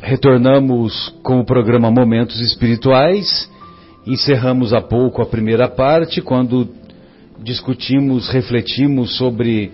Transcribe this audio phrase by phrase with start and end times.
[0.00, 3.50] retornamos com o programa Momentos Espirituais.
[4.06, 6.68] Encerramos há pouco a primeira parte, quando
[7.40, 9.72] discutimos, refletimos sobre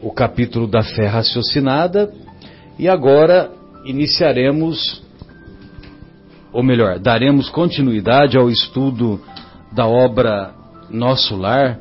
[0.00, 2.12] o capítulo da fé raciocinada.
[2.78, 3.50] E agora
[3.84, 5.02] iniciaremos,
[6.52, 9.20] ou melhor, daremos continuidade ao estudo
[9.72, 10.54] da obra
[10.88, 11.80] Nosso Lar,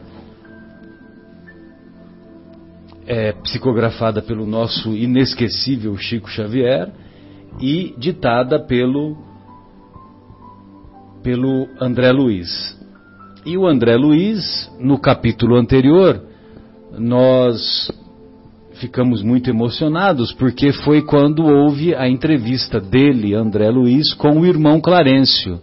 [3.07, 6.91] é, psicografada pelo nosso inesquecível Chico Xavier
[7.59, 9.17] e ditada pelo,
[11.23, 12.75] pelo André Luiz.
[13.45, 16.21] E o André Luiz, no capítulo anterior,
[16.97, 17.91] nós
[18.79, 24.81] ficamos muito emocionados porque foi quando houve a entrevista dele, André Luiz, com o irmão
[24.81, 25.59] Clarencio,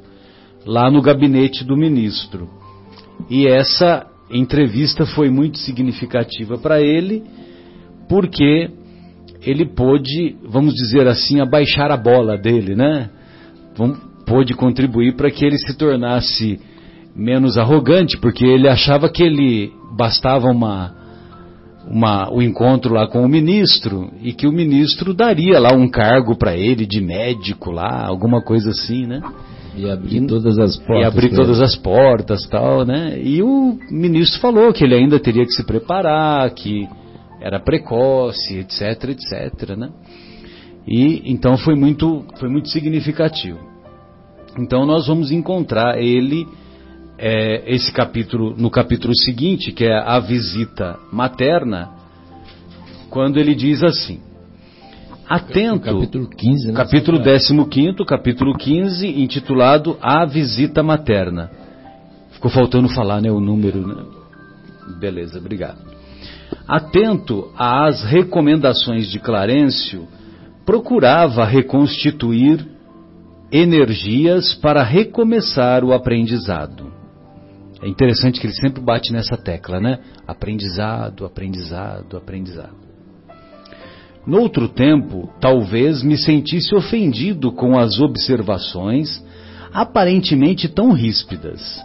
[0.65, 2.49] lá no gabinete do ministro.
[3.29, 7.23] E essa entrevista foi muito significativa para ele,
[8.09, 8.71] porque
[9.45, 13.11] ele pôde, vamos dizer assim, abaixar a bola dele, né?
[14.27, 16.61] Pôde contribuir para que ele se tornasse
[17.15, 20.95] menos arrogante, porque ele achava que ele bastava uma,
[21.87, 26.37] uma, o encontro lá com o ministro e que o ministro daria lá um cargo
[26.37, 29.21] para ele de médico lá, alguma coisa assim, né?
[29.75, 31.03] E abrir todas as portas.
[31.03, 33.19] E abrir todas as portas, tal, né?
[33.21, 36.87] E o ministro falou que ele ainda teria que se preparar, que
[37.43, 39.91] era precoce, etc, etc, né?
[40.87, 43.59] E então foi muito, foi muito significativo.
[44.59, 46.47] Então nós vamos encontrar ele
[47.19, 51.91] é, esse capítulo no capítulo seguinte, que é a visita materna,
[53.11, 54.21] quando ele diz assim:
[55.29, 55.81] Atento.
[55.85, 56.75] Capítulo 15, né?
[56.75, 61.51] Capítulo 15, capítulo 15, intitulado A Visita Materna.
[62.33, 64.05] Ficou faltando falar, né, o número, né?
[64.99, 65.92] Beleza, obrigado.
[66.67, 70.07] Atento às recomendações de Clarencio,
[70.65, 72.67] procurava reconstituir
[73.51, 76.93] energias para recomeçar o aprendizado.
[77.83, 79.99] É interessante que ele sempre bate nessa tecla, né?
[80.27, 82.83] Aprendizado, aprendizado, aprendizado.
[84.25, 89.23] Noutro tempo, talvez me sentisse ofendido com as observações
[89.73, 91.85] aparentemente tão ríspidas,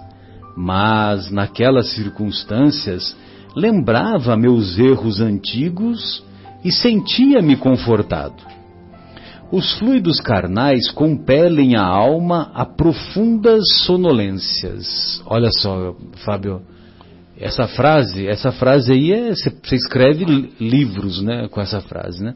[0.56, 3.16] mas naquelas circunstâncias
[3.56, 6.24] lembrava meus erros antigos
[6.64, 8.36] e sentia-me confortado.
[9.52, 15.22] Os fluidos carnais compelem a alma a profundas sonolências.
[15.26, 16.62] Olha só, Fábio,
[17.40, 20.26] essa frase, essa frase aí é, você escreve
[20.60, 22.36] livros, né, com essa frase, né?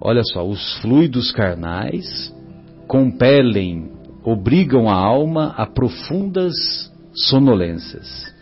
[0.00, 2.32] Olha só, os fluidos carnais
[2.86, 3.90] compelem,
[4.22, 6.54] obrigam a alma a profundas
[7.14, 8.32] sonolências.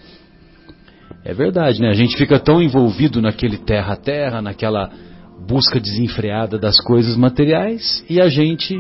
[1.27, 1.91] É verdade, né?
[1.91, 4.89] A gente fica tão envolvido naquele terra a terra, naquela
[5.49, 8.79] busca desenfreada das coisas materiais e a gente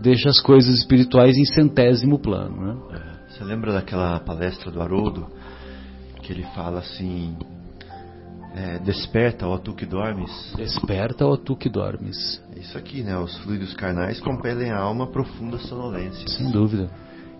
[0.00, 2.76] deixa as coisas espirituais em centésimo plano, né?
[2.92, 5.26] É, você lembra daquela palestra do Haroldo
[6.22, 7.36] que ele fala assim:
[8.54, 10.54] é, desperta, ó tu que dormes.
[10.56, 12.42] Desperta, ó tu que dormes.
[12.56, 13.18] É isso aqui, né?
[13.18, 16.26] Os fluidos carnais compelem a alma a profunda sonolência.
[16.28, 16.90] Sem dúvida.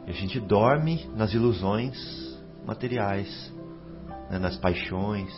[0.06, 1.96] E a gente dorme nas ilusões
[2.66, 3.56] materiais
[4.30, 5.32] né, nas paixões.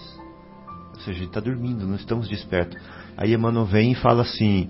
[0.95, 2.77] Ou seja, a gente está dormindo, não estamos despertos.
[3.17, 4.69] Aí Emmanuel vem e fala assim: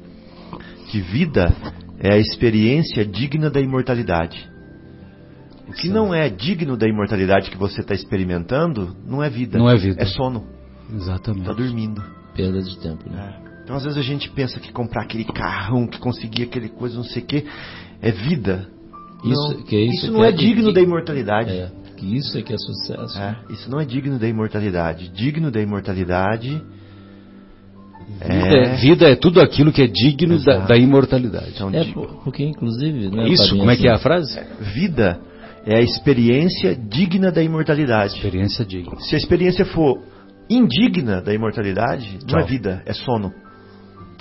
[0.91, 1.55] que vida
[1.99, 4.49] é a experiência digna da imortalidade.
[5.69, 9.57] O que não é digno da imortalidade que você está experimentando não é vida.
[9.59, 10.03] Não é vida.
[10.03, 10.45] É sono.
[10.93, 11.43] Exatamente.
[11.43, 12.03] Está dormindo.
[12.35, 13.41] Perda de tempo, né?
[13.47, 13.51] É.
[13.63, 17.05] Então às vezes a gente pensa que comprar aquele carrão, que conseguir aquele coisa, não
[17.05, 17.47] sei o quê,
[18.03, 18.69] é vida.
[19.23, 21.51] Isso, não, que é isso, isso não que é, digno que, da imortalidade.
[21.51, 23.19] É que isso é que é sucesso.
[23.19, 25.09] É, isso não é digno da imortalidade.
[25.11, 26.63] Digno da imortalidade
[28.19, 31.53] Vida é, vida é tudo aquilo que é digno da, da, imortalidade.
[31.55, 31.85] Então, é,
[32.25, 33.09] porque inclusive...
[33.09, 34.37] Né, isso, como é que é a frase?
[34.37, 35.21] É, vida
[35.65, 38.15] é a experiência digna da imortalidade.
[38.17, 38.99] Experiência digna.
[39.01, 40.03] Se a experiência for
[40.49, 42.27] indigna da imortalidade, Tchau.
[42.33, 43.33] não é vida, é sono.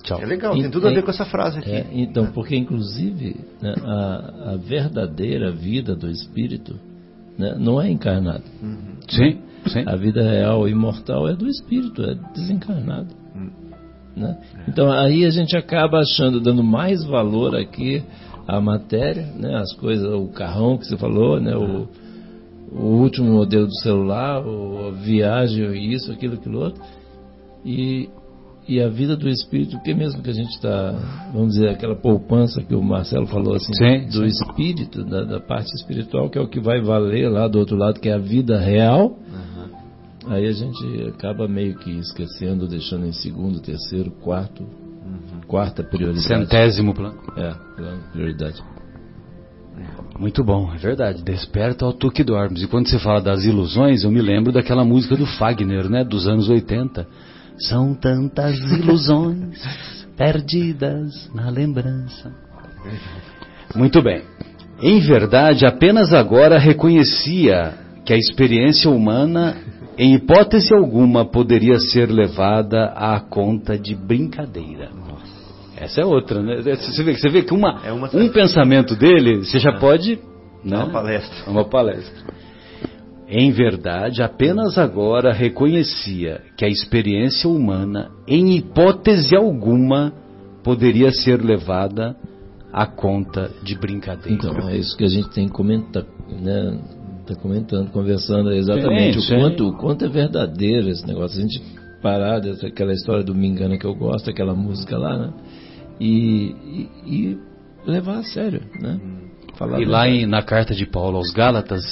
[0.04, 0.22] Tchau.
[0.22, 1.72] É legal, tem tudo a ver com essa frase aqui.
[1.72, 6.80] É, então, porque inclusive né, a, a verdadeira vida do espírito
[7.40, 7.56] né?
[7.58, 8.44] não é encarnado.
[8.62, 8.98] Uhum.
[9.08, 9.84] Sim, sim.
[9.86, 13.08] A vida real imortal é do espírito, é desencarnado.
[13.34, 13.50] Uhum.
[14.16, 14.38] Né?
[14.68, 18.04] Então aí a gente acaba achando, dando mais valor aqui
[18.46, 19.56] à matéria, né?
[19.56, 21.56] as coisas, o carrão que você falou, né?
[21.56, 21.88] o,
[22.72, 26.84] o último modelo do celular, a viagem, isso, aquilo, aquilo outro.
[27.66, 28.10] E,
[28.70, 30.92] e a vida do espírito, que mesmo que a gente está,
[31.34, 34.26] vamos dizer, aquela poupança que o Marcelo falou assim, sim, do sim.
[34.28, 38.00] espírito, da, da, parte espiritual, que é o que vai valer lá do outro lado,
[38.00, 39.08] que é a vida real.
[39.08, 40.32] Uhum.
[40.32, 44.62] Aí a gente acaba meio que esquecendo, deixando em segundo, terceiro, quarto.
[44.62, 45.42] Uhum.
[45.48, 46.28] quarta prioridade.
[46.28, 47.18] Centésimo plano.
[47.36, 47.56] É,
[48.12, 48.62] prioridade.
[50.20, 51.24] Muito bom, é verdade.
[51.24, 52.62] Desperta ao tu que dormes.
[52.62, 56.28] E quando você fala das ilusões, eu me lembro daquela música do Fagner, né, dos
[56.28, 57.08] anos 80.
[57.60, 59.62] São tantas ilusões
[60.18, 62.32] perdidas na lembrança.
[63.76, 64.24] Muito bem.
[64.82, 67.74] Em verdade, apenas agora reconhecia
[68.06, 69.58] que a experiência humana,
[69.98, 74.90] em hipótese alguma, poderia ser levada à conta de brincadeira.
[75.76, 76.62] Essa é outra, né?
[76.62, 78.10] Você vê, você vê que uma, é uma...
[78.14, 80.20] um pensamento dele, você já pode.
[80.64, 80.78] Né?
[80.78, 81.50] Uma palestra.
[81.50, 82.34] Uma palestra.
[83.30, 90.12] Em verdade, apenas agora reconhecia que a experiência humana, em hipótese alguma,
[90.64, 92.16] poderia ser levada
[92.74, 94.34] a conta de brincadeira.
[94.34, 96.80] Então, é isso que a gente tem que comentar, né?
[97.22, 101.38] Está comentando, conversando exatamente sim, o, quanto, o quanto é verdadeiro esse negócio.
[101.38, 101.62] A gente
[102.02, 105.34] parar aquela história do Me Engana que eu gosto, aquela música lá, né?
[106.00, 107.40] E, e, e
[107.86, 109.00] levar a sério, né?
[109.56, 111.84] Falar e lá em, na carta de Paulo aos Gálatas,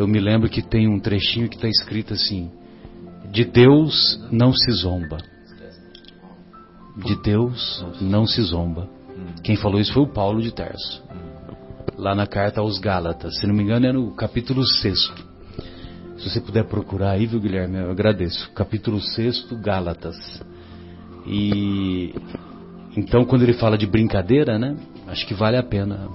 [0.00, 2.50] eu me lembro que tem um trechinho que está escrito assim:
[3.30, 5.18] De Deus não se zomba.
[6.96, 8.88] De Deus não se zomba.
[9.44, 11.02] Quem falou isso foi o Paulo de Terço.
[11.96, 13.38] Lá na carta aos Gálatas.
[13.38, 15.12] Se não me engano, é no capítulo 6.
[16.18, 17.78] Se você puder procurar aí, viu, Guilherme?
[17.78, 18.50] Eu agradeço.
[18.52, 20.16] Capítulo 6, Gálatas.
[21.26, 22.14] E.
[22.96, 24.76] Então, quando ele fala de brincadeira, né?
[25.06, 26.08] Acho que vale a pena.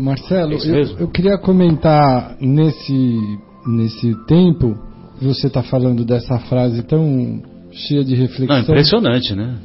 [0.00, 4.76] Marcelo, é eu, eu, queria comentar nesse, nesse tempo,
[5.20, 8.56] você está falando dessa frase tão cheia de reflexão.
[8.56, 9.58] Não, impressionante, né?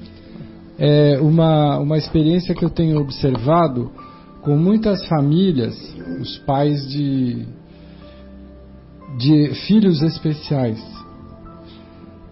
[0.77, 3.91] é uma, uma experiência que eu tenho observado
[4.41, 5.75] com muitas famílias,
[6.19, 7.45] os pais de,
[9.17, 10.83] de filhos especiais,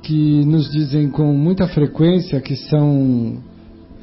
[0.04, 3.42] que nos dizem com muita frequência que são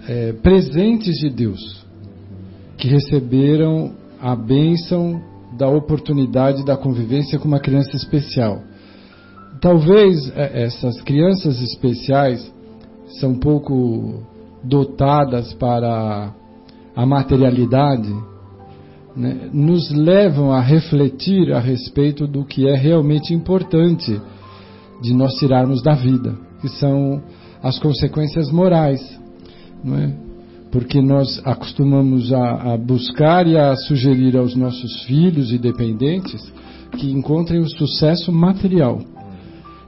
[0.06, 1.86] é, presentes de Deus,
[2.78, 5.20] que receberam a bênção
[5.58, 8.62] da oportunidade da convivência com uma criança especial.
[9.60, 12.52] Talvez é, essas crianças especiais
[13.20, 14.22] são pouco
[14.62, 16.32] dotadas para
[16.94, 18.14] a materialidade,
[19.16, 24.20] né, nos levam a refletir a respeito do que é realmente importante
[25.02, 27.22] de nós tirarmos da vida, que são
[27.62, 29.00] as consequências morais,
[29.82, 30.27] não é?
[30.70, 36.40] Porque nós acostumamos a, a buscar e a sugerir aos nossos filhos e dependentes
[36.98, 39.00] que encontrem o sucesso material.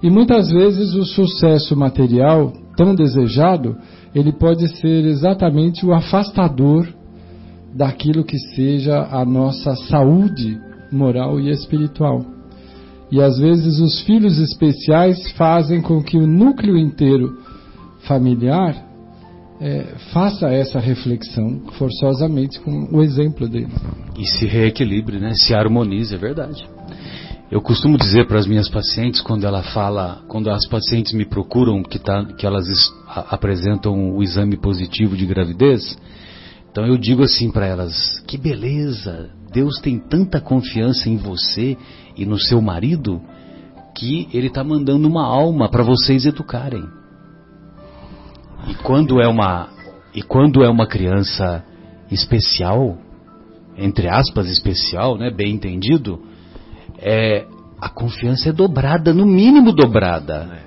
[0.03, 3.77] E muitas vezes o sucesso material tão desejado,
[4.15, 6.89] ele pode ser exatamente o afastador
[7.75, 10.59] daquilo que seja a nossa saúde
[10.91, 12.25] moral e espiritual.
[13.13, 17.39] E às vezes os filhos especiais fazem com que o núcleo inteiro
[18.07, 18.90] familiar
[19.61, 23.73] é, faça essa reflexão forçosamente com o exemplo dele.
[24.19, 25.35] E se reequilibre, né?
[25.35, 26.67] se harmonize, é verdade.
[27.51, 31.83] Eu costumo dizer para as minhas pacientes, quando ela fala, quando as pacientes me procuram
[31.83, 32.65] que, tá, que elas
[33.07, 35.99] apresentam o exame positivo de gravidez,
[36.71, 41.77] então eu digo assim para elas: que beleza, Deus tem tanta confiança em você
[42.17, 43.21] e no seu marido
[43.97, 47.00] que Ele está mandando uma alma para vocês educarem.
[48.69, 49.69] E quando é uma
[50.15, 51.65] e quando é uma criança
[52.11, 52.99] especial,
[53.77, 56.21] entre aspas especial, né, bem entendido,
[56.99, 57.47] é,
[57.81, 60.59] a confiança é dobrada, no mínimo dobrada.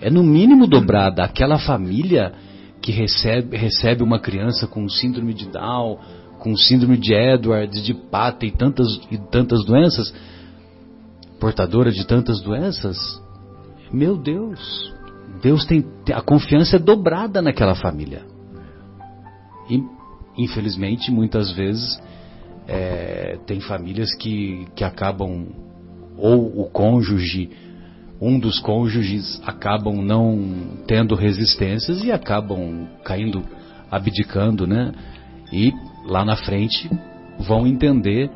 [0.00, 1.22] É no mínimo dobrada.
[1.22, 2.32] Aquela família
[2.80, 5.98] que recebe, recebe uma criança com síndrome de Down,
[6.38, 10.12] com síndrome de Edwards, de Pata e tantas, e tantas doenças,
[11.40, 12.96] portadora de tantas doenças,
[13.92, 14.92] meu Deus,
[15.42, 18.22] Deus tem a confiança dobrada naquela família.
[19.70, 19.82] E
[20.36, 22.00] infelizmente muitas vezes
[22.66, 25.48] é, tem famílias que, que acabam
[26.16, 27.50] ou o cônjuge,
[28.20, 33.44] um dos cônjuges acabam não tendo resistências e acabam caindo,
[33.90, 34.92] abdicando, né?
[35.52, 35.72] E
[36.04, 36.90] lá na frente
[37.38, 38.28] vão entender,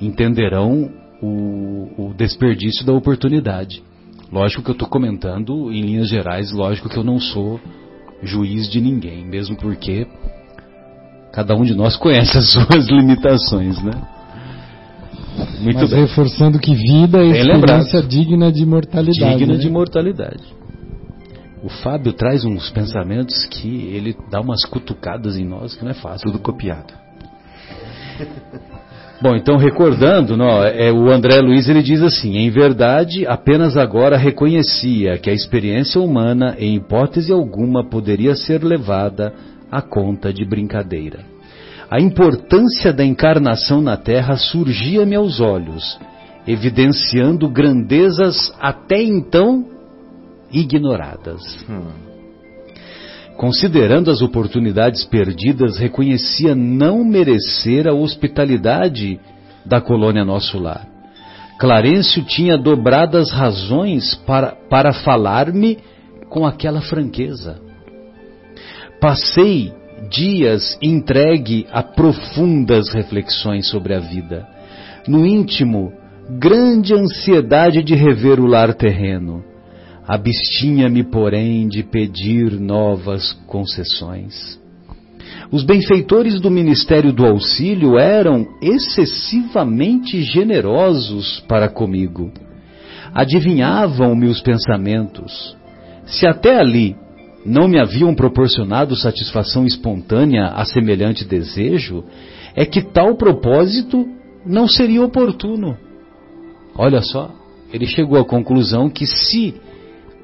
[0.00, 0.90] entenderão
[1.22, 3.82] o, o desperdício da oportunidade.
[4.32, 7.60] Lógico que eu estou comentando em linhas gerais, lógico que eu não sou
[8.22, 10.06] juiz de ninguém, mesmo porque
[11.32, 13.92] cada um de nós conhece as suas limitações, né?
[15.60, 16.00] Muito Mas bem.
[16.00, 18.08] reforçando que vida é experiência lembrado.
[18.08, 19.36] digna de imortalidade.
[19.38, 19.60] Digna né?
[19.60, 20.42] de imortalidade.
[21.62, 25.94] O Fábio traz uns pensamentos que ele dá umas cutucadas em nós que não é
[25.94, 26.30] fácil.
[26.30, 26.92] Tudo copiado.
[29.22, 34.16] Bom, então recordando, não, é, o André Luiz ele diz assim: em verdade, apenas agora
[34.16, 39.32] reconhecia que a experiência humana, em hipótese alguma, poderia ser levada
[39.70, 41.20] à conta de brincadeira.
[41.88, 46.00] A importância da encarnação na Terra surgia-me aos olhos,
[46.44, 49.64] evidenciando grandezas até então
[50.50, 51.64] ignoradas.
[51.70, 52.11] Hum.
[53.36, 59.18] Considerando as oportunidades perdidas, reconhecia não merecer a hospitalidade
[59.64, 60.86] da colônia Nosso Lar.
[61.58, 65.78] Clarencio tinha dobradas razões para, para falar-me
[66.28, 67.60] com aquela franqueza.
[69.00, 69.72] Passei
[70.10, 74.46] dias entregue a profundas reflexões sobre a vida.
[75.06, 75.92] No íntimo,
[76.38, 79.51] grande ansiedade de rever o lar terreno
[80.06, 84.60] Abstinha-me, porém, de pedir novas concessões.
[85.50, 92.32] Os benfeitores do ministério do auxílio eram excessivamente generosos para comigo.
[93.14, 95.56] Adivinhavam meus pensamentos.
[96.06, 96.96] Se até ali
[97.44, 102.04] não me haviam proporcionado satisfação espontânea a semelhante desejo,
[102.54, 104.08] é que tal propósito
[104.44, 105.76] não seria oportuno.
[106.74, 107.30] Olha só,
[107.72, 109.54] ele chegou à conclusão que se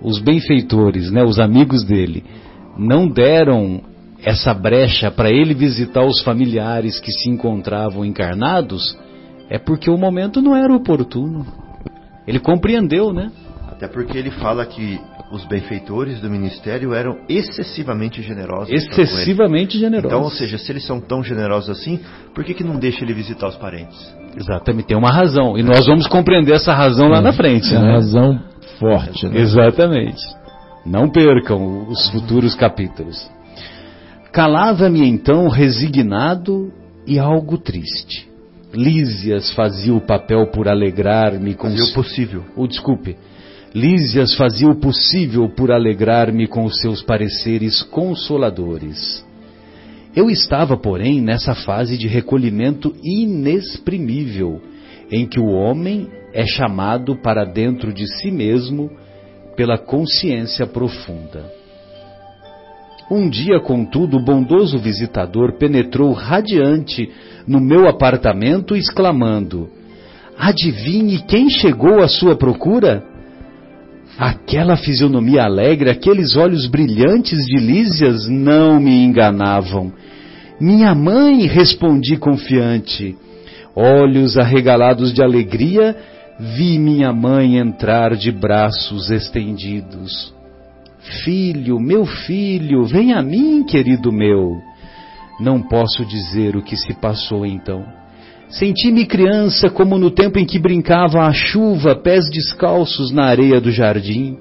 [0.00, 2.25] os benfeitores, né, os amigos dele,
[2.78, 3.83] não deram
[4.23, 8.97] essa brecha para ele visitar os familiares que se encontravam encarnados,
[9.49, 11.47] é porque o momento não era oportuno.
[12.26, 13.31] Ele compreendeu, né?
[13.67, 15.00] Até porque ele fala que
[15.33, 18.71] os benfeitores do ministério eram excessivamente generosos.
[18.71, 20.11] Excessivamente generosos.
[20.11, 22.00] Então, ou seja, se eles são tão generosos assim,
[22.35, 23.97] por que, que não deixa ele visitar os parentes?
[24.38, 25.59] Exatamente, tem uma razão.
[25.59, 27.75] E nós vamos compreender essa razão lá na frente.
[27.75, 27.90] É né?
[27.90, 28.40] a razão
[28.78, 29.26] forte.
[29.26, 29.40] Né?
[29.40, 30.23] Exatamente.
[30.87, 33.28] Não percam os futuros capítulos.
[34.33, 36.73] Calava-me então resignado
[37.07, 38.28] e algo triste.
[38.73, 42.45] Lísias fazia o papel por alegrar-me com fazia o possível.
[42.57, 43.16] O oh, desculpe.
[43.75, 49.26] Lísias fazia o possível por alegrar-me com os seus pareceres consoladores.
[50.18, 54.60] Eu estava, porém, nessa fase de recolhimento inexprimível,
[55.12, 58.90] em que o homem é chamado para dentro de si mesmo
[59.54, 61.48] pela consciência profunda.
[63.08, 67.08] Um dia, contudo, o bondoso visitador penetrou radiante
[67.46, 69.70] no meu apartamento, exclamando:
[70.37, 73.04] Adivinhe quem chegou à sua procura?
[74.18, 79.92] Aquela fisionomia alegre, aqueles olhos brilhantes de Lísias não me enganavam.
[80.60, 83.16] Minha mãe, respondi confiante.
[83.76, 85.96] Olhos arregalados de alegria,
[86.40, 90.34] vi minha mãe entrar de braços estendidos.
[91.22, 94.60] Filho, meu filho, vem a mim, querido meu.
[95.38, 97.98] Não posso dizer o que se passou então.
[98.50, 103.71] Senti-me criança como no tempo em que brincava à chuva, pés descalços na areia do
[103.71, 104.38] jardim.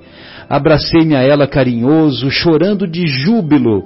[0.48, 3.84] Abracei-me a ela carinhoso, chorando de júbilo,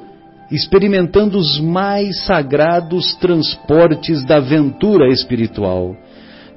[0.51, 5.95] experimentando os mais sagrados transportes da aventura espiritual.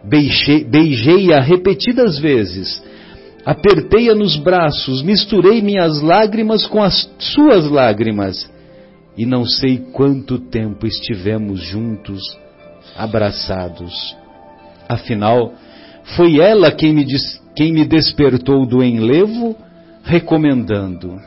[0.04, 2.82] Beijei-a repetidas vezes,
[3.46, 8.46] apertei-a nos braços, misturei minhas lágrimas com as suas lágrimas,
[9.16, 12.20] e não sei quanto tempo estivemos juntos,
[12.96, 14.16] abraçados.
[14.88, 15.52] Afinal,
[16.16, 17.06] foi ela quem me,
[17.54, 19.56] quem me despertou do enlevo,
[20.02, 21.18] recomendando: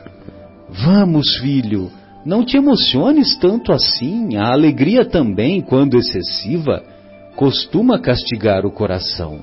[0.68, 1.90] Vamos, filho,
[2.24, 6.82] não te emociones tanto assim, a alegria também, quando excessiva,
[7.34, 9.40] costuma castigar o coração.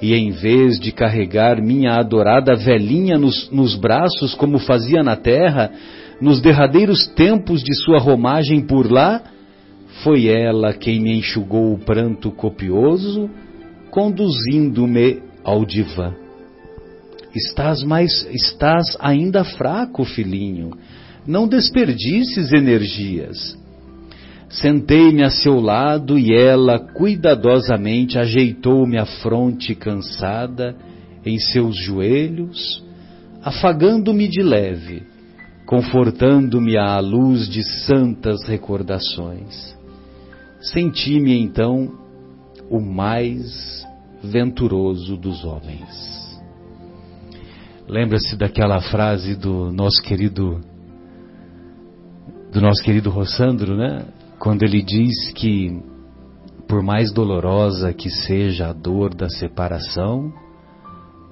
[0.00, 5.70] E em vez de carregar minha adorada velhinha nos, nos braços como fazia na terra,
[6.20, 9.22] nos derradeiros tempos de sua romagem por lá,
[10.04, 13.30] foi ela quem me enxugou o pranto copioso,
[13.90, 16.14] conduzindo-me ao divã.
[17.34, 20.72] Estás mais, estás ainda fraco, filhinho.
[21.26, 23.58] Não desperdices energias.
[24.50, 30.76] Sentei-me a seu lado e ela cuidadosamente ajeitou-me a fronte cansada
[31.24, 32.84] em seus joelhos,
[33.42, 35.02] afagando-me de leve,
[35.66, 39.73] confortando-me à luz de santas recordações.
[40.72, 41.92] Senti-me então
[42.70, 43.86] o mais
[44.22, 46.14] venturoso dos homens.
[47.86, 50.60] Lembra-se daquela frase do nosso querido
[52.50, 54.06] do nosso querido Rossandro, né?
[54.38, 55.82] quando ele diz que,
[56.68, 60.32] por mais dolorosa que seja a dor da separação,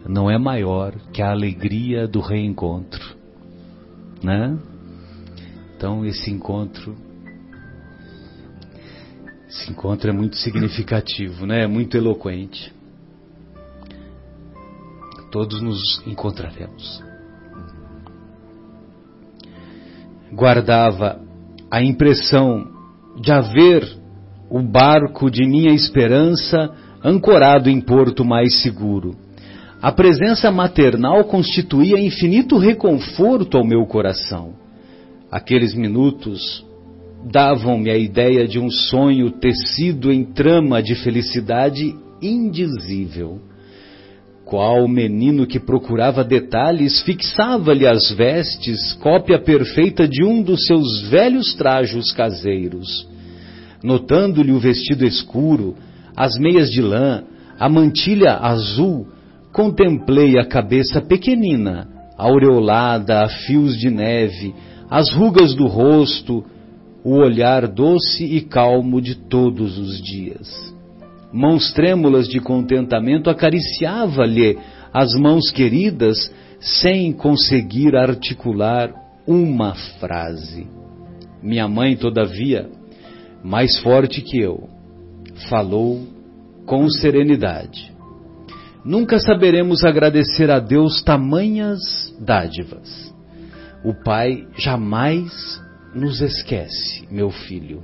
[0.08, 3.14] não é maior que a alegria do reencontro,
[4.22, 4.58] né?
[5.76, 6.96] Então esse encontro
[9.52, 11.64] Esse encontro é muito significativo, né?
[11.64, 12.72] É muito eloquente.
[15.30, 17.02] Todos nos encontraremos.
[20.32, 21.20] Guardava
[21.70, 22.66] a impressão
[23.20, 23.86] de haver
[24.48, 29.14] o barco de minha esperança ancorado em porto mais seguro.
[29.82, 34.54] A presença maternal constituía infinito reconforto ao meu coração.
[35.30, 36.64] Aqueles minutos
[37.24, 43.40] davam-me a ideia de um sonho tecido em trama de felicidade indizível.
[44.44, 51.54] Qual menino que procurava detalhes fixava-lhe as vestes, cópia perfeita de um dos seus velhos
[51.54, 53.08] trajos caseiros.
[53.82, 55.74] Notando-lhe o vestido escuro,
[56.16, 57.24] as meias de lã,
[57.58, 59.06] a mantilha azul,
[59.52, 61.88] contemplei a cabeça pequenina,
[62.18, 64.54] aureolada a fios de neve,
[64.90, 66.44] as rugas do rosto,
[67.04, 70.72] o olhar doce e calmo de todos os dias.
[71.32, 74.58] Mãos trêmulas de contentamento acariciava-lhe
[74.92, 78.92] as mãos queridas sem conseguir articular
[79.26, 80.66] uma frase.
[81.42, 82.68] Minha mãe, todavia,
[83.42, 84.68] mais forte que eu,
[85.48, 86.06] falou
[86.66, 87.92] com serenidade.
[88.84, 91.80] Nunca saberemos agradecer a Deus tamanhas
[92.20, 93.12] dádivas.
[93.84, 95.60] O Pai jamais
[95.94, 97.82] nos esquece, meu filho.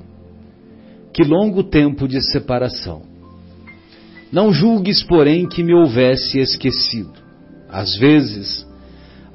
[1.12, 3.02] Que longo tempo de separação.
[4.30, 7.12] Não julgues, porém, que me houvesse esquecido.
[7.68, 8.66] Às vezes,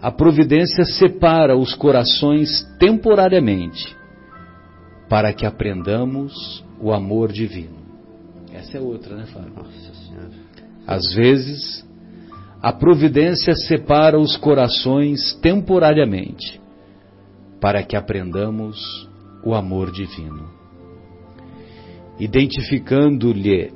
[0.01, 3.95] a providência separa os corações temporariamente,
[5.09, 7.77] para que aprendamos o amor divino.
[8.53, 9.53] Essa é outra, né, Fábio?
[9.55, 10.29] Nossa Senhora.
[10.85, 11.85] Às vezes,
[12.61, 16.61] a providência separa os corações temporariamente,
[17.63, 19.09] para que aprendamos
[19.41, 20.49] o amor divino.
[22.19, 23.71] Identificando-lhe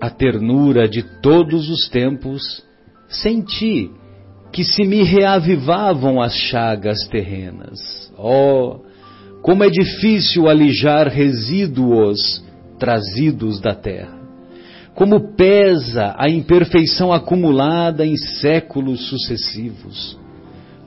[0.00, 2.64] a ternura de todos os tempos,
[3.06, 3.90] senti
[4.50, 8.10] que se me reavivavam as chagas terrenas.
[8.16, 8.78] Oh,
[9.42, 12.42] como é difícil alijar resíduos
[12.78, 14.18] trazidos da terra!
[14.94, 20.19] Como pesa a imperfeição acumulada em séculos sucessivos!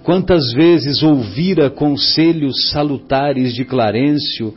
[0.03, 4.53] Quantas vezes ouvira conselhos salutares de Clarencio,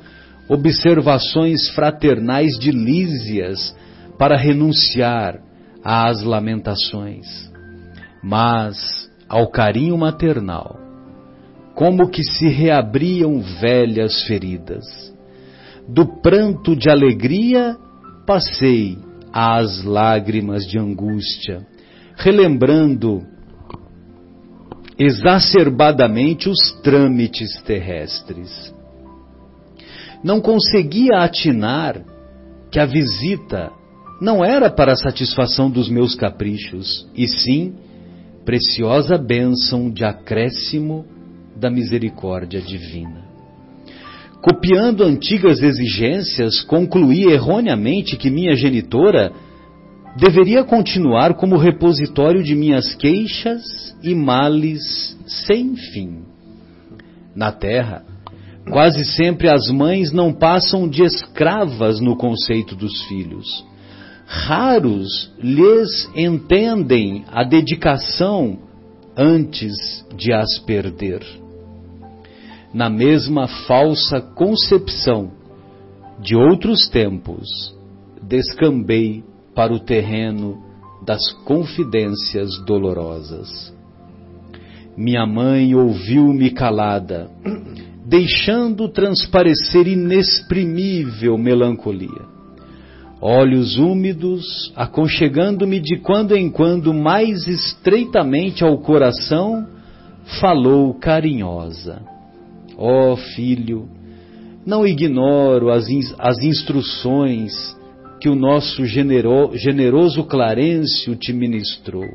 [0.49, 3.75] observações fraternais de Lísias
[4.19, 5.41] para renunciar
[5.85, 7.27] às lamentações.
[8.23, 10.81] Mas, ao carinho maternal,
[11.77, 14.85] como que se reabriam velhas feridas.
[15.89, 17.77] Do pranto de alegria
[18.27, 18.99] passei
[19.33, 21.65] às lágrimas de angústia,
[22.17, 23.36] relembrando
[24.99, 28.75] exacerbadamente os trâmites terrestres.
[30.25, 32.03] Não conseguia atinar
[32.71, 33.71] que a visita
[34.21, 37.75] não era para a satisfação dos meus caprichos, e sim
[38.45, 41.05] preciosa bênção de acréscimo
[41.57, 43.27] da misericórdia divina.
[44.41, 49.33] Copiando antigas exigências, concluí erroneamente que minha genitora
[50.17, 53.63] deveria continuar como repositório de minhas queixas
[54.03, 56.25] e males sem fim.
[57.35, 58.03] Na terra,
[58.71, 63.47] quase sempre as mães não passam de escravas no conceito dos filhos.
[64.27, 68.59] Raros lhes entendem a dedicação
[69.17, 69.75] antes
[70.17, 71.23] de as perder.
[72.73, 75.31] Na mesma falsa concepção
[76.21, 77.47] de outros tempos,
[78.23, 79.23] descambei
[79.57, 80.63] para o terreno
[81.03, 83.75] das confidências dolorosas.
[84.95, 87.31] Minha mãe ouviu-me calada,
[88.07, 92.37] deixando transparecer inexprimível melancolia.
[93.19, 99.67] Olhos úmidos, aconchegando-me de quando em quando mais estreitamente ao coração,
[100.39, 102.03] falou carinhosa:
[102.77, 103.89] Ó oh, filho,
[104.67, 105.87] não ignoro as,
[106.19, 107.75] as instruções
[108.21, 112.07] que o nosso genero, generoso Clarencio te ministrou.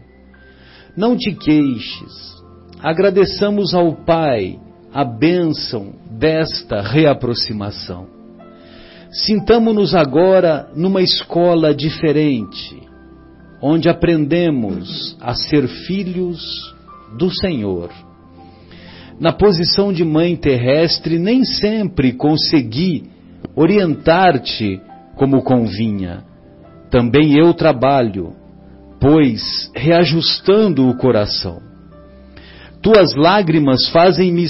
[0.95, 2.43] Não te queixes,
[2.81, 4.59] agradeçamos ao Pai
[4.93, 8.07] a bênção desta reaproximação.
[9.11, 12.81] Sintamo-nos agora numa escola diferente,
[13.61, 16.39] onde aprendemos a ser filhos
[17.17, 17.89] do Senhor.
[19.19, 23.03] Na posição de mãe terrestre, nem sempre consegui
[23.55, 24.81] orientar-te
[25.21, 26.23] como convinha.
[26.89, 28.33] Também eu trabalho,
[28.99, 31.61] pois reajustando o coração.
[32.81, 34.47] Tuas lágrimas fazem-me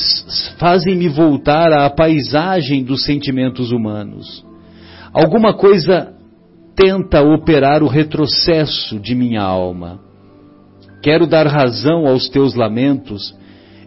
[0.58, 4.46] fazem voltar à paisagem dos sentimentos humanos.
[5.12, 6.14] Alguma coisa
[6.74, 10.00] tenta operar o retrocesso de minha alma.
[11.04, 13.36] Quero dar razão aos teus lamentos,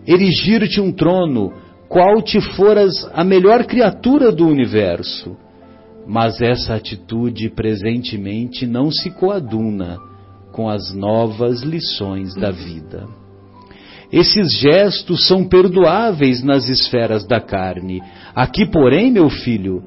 [0.07, 1.51] erigir-te um trono,
[1.89, 5.44] qual te foras a melhor criatura do universo.
[6.07, 9.99] Mas essa atitude presentemente não se coaduna
[10.53, 13.09] com as novas lições da vida.
[14.13, 18.01] Esses gestos são perdoáveis nas esferas da carne.
[18.35, 19.83] Aqui, porém, meu filho,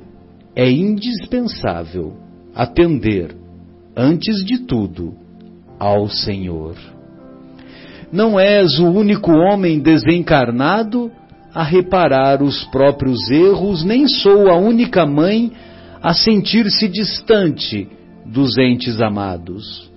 [0.55, 2.13] é indispensável
[2.53, 3.35] atender,
[3.95, 5.13] antes de tudo,
[5.79, 6.75] ao Senhor.
[8.11, 11.11] Não és o único homem desencarnado
[11.53, 15.51] a reparar os próprios erros, nem sou a única mãe
[16.01, 17.87] a sentir-se distante
[18.25, 19.89] dos entes amados.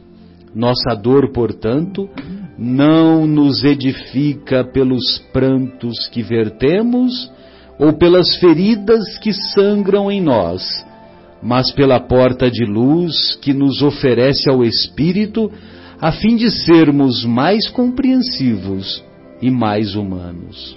[0.55, 2.09] Nossa dor, portanto,
[2.59, 7.31] não nos edifica pelos prantos que vertemos
[7.79, 10.85] ou pelas feridas que sangram em nós,
[11.43, 15.51] mas pela porta de luz que nos oferece ao Espírito,
[16.01, 19.03] a fim de sermos mais compreensivos
[19.41, 20.77] e mais humanos.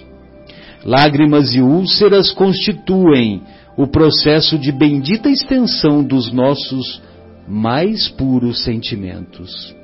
[0.84, 3.42] Lágrimas e úlceras constituem
[3.76, 7.02] o processo de bendita extensão dos nossos
[7.48, 9.74] mais puros sentimentos.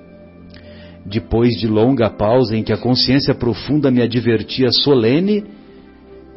[1.04, 5.44] Depois de longa pausa em que a consciência profunda me advertia solene,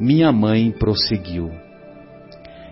[0.00, 1.50] minha mãe prosseguiu.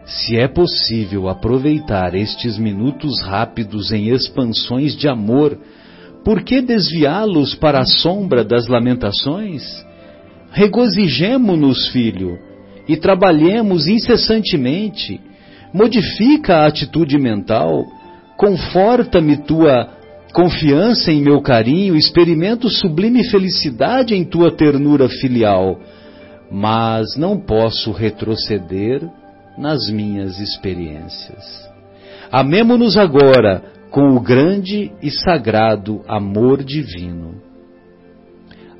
[0.04, 5.56] Se é possível aproveitar estes minutos rápidos em expansões de amor,
[6.24, 9.62] por que desviá-los para a sombra das lamentações?
[10.50, 12.38] Regozijemo-nos, filho,
[12.92, 15.18] e trabalhemos incessantemente.
[15.72, 17.86] Modifica a atitude mental,
[18.36, 19.88] conforta-me tua
[20.34, 25.80] confiança em meu carinho, experimento sublime felicidade em tua ternura filial,
[26.50, 29.02] mas não posso retroceder
[29.56, 31.42] nas minhas experiências.
[32.30, 37.40] Amemo-nos agora com o grande e sagrado amor divino.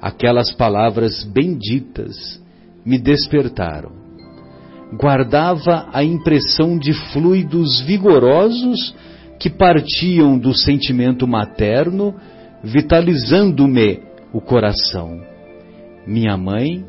[0.01, 2.43] Aquelas palavras benditas
[2.85, 4.02] me despertaram.
[4.93, 8.95] Guardava a impressão de fluidos vigorosos
[9.39, 12.15] que partiam do sentimento materno,
[12.63, 14.01] vitalizando-me
[14.33, 15.21] o coração.
[16.07, 16.85] Minha mãe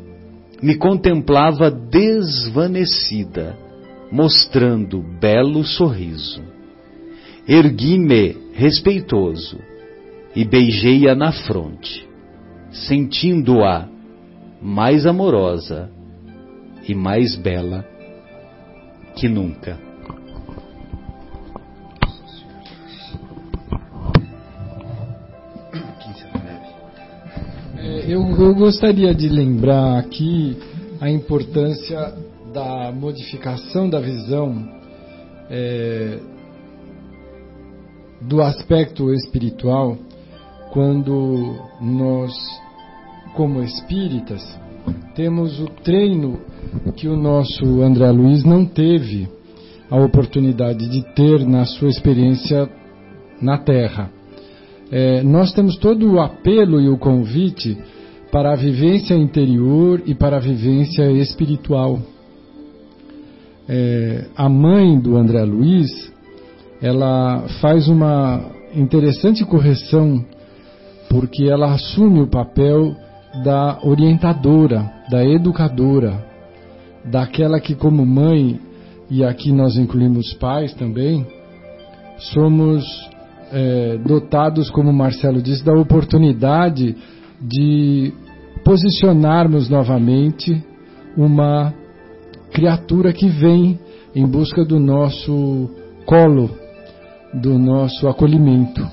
[0.62, 3.58] me contemplava desvanecida,
[4.12, 6.42] mostrando belo sorriso.
[7.48, 9.58] Ergui-me respeitoso
[10.36, 12.08] e beijei-a na fronte,
[12.72, 13.88] sentindo-a
[14.62, 15.90] mais amorosa
[16.88, 17.93] e mais bela
[19.16, 19.80] que nunca.
[27.78, 30.58] É, eu, eu gostaria de lembrar aqui
[31.02, 32.14] a importância
[32.54, 34.68] da modificação da visão
[35.50, 36.20] é,
[38.22, 39.98] do aspecto espiritual
[40.72, 42.32] quando nós,
[43.36, 44.42] como espíritas,
[45.16, 46.40] temos o treino
[46.96, 49.28] que o nosso André Luiz não teve
[49.90, 52.70] a oportunidade de ter na sua experiência
[53.42, 54.10] na Terra.
[54.92, 57.78] É, nós temos todo o apelo e o convite
[58.32, 62.00] para a vivência interior e para a vivência espiritual.
[63.70, 66.12] É, a mãe do André Luiz
[66.82, 70.26] ela faz uma interessante correção,
[71.10, 72.94] porque ela assume o papel
[73.42, 76.24] da orientadora, da educadora,
[77.06, 78.60] daquela que, como mãe,
[79.10, 81.26] e aqui nós incluímos pais também,
[82.18, 82.84] somos
[83.52, 86.96] é, dotados, como Marcelo disse, da oportunidade
[87.42, 88.14] de
[88.64, 90.64] posicionarmos novamente
[91.18, 91.74] uma
[92.52, 93.80] criatura que vem
[94.16, 95.70] em busca do nosso
[96.06, 96.50] colo,
[97.34, 98.86] do nosso acolhimento.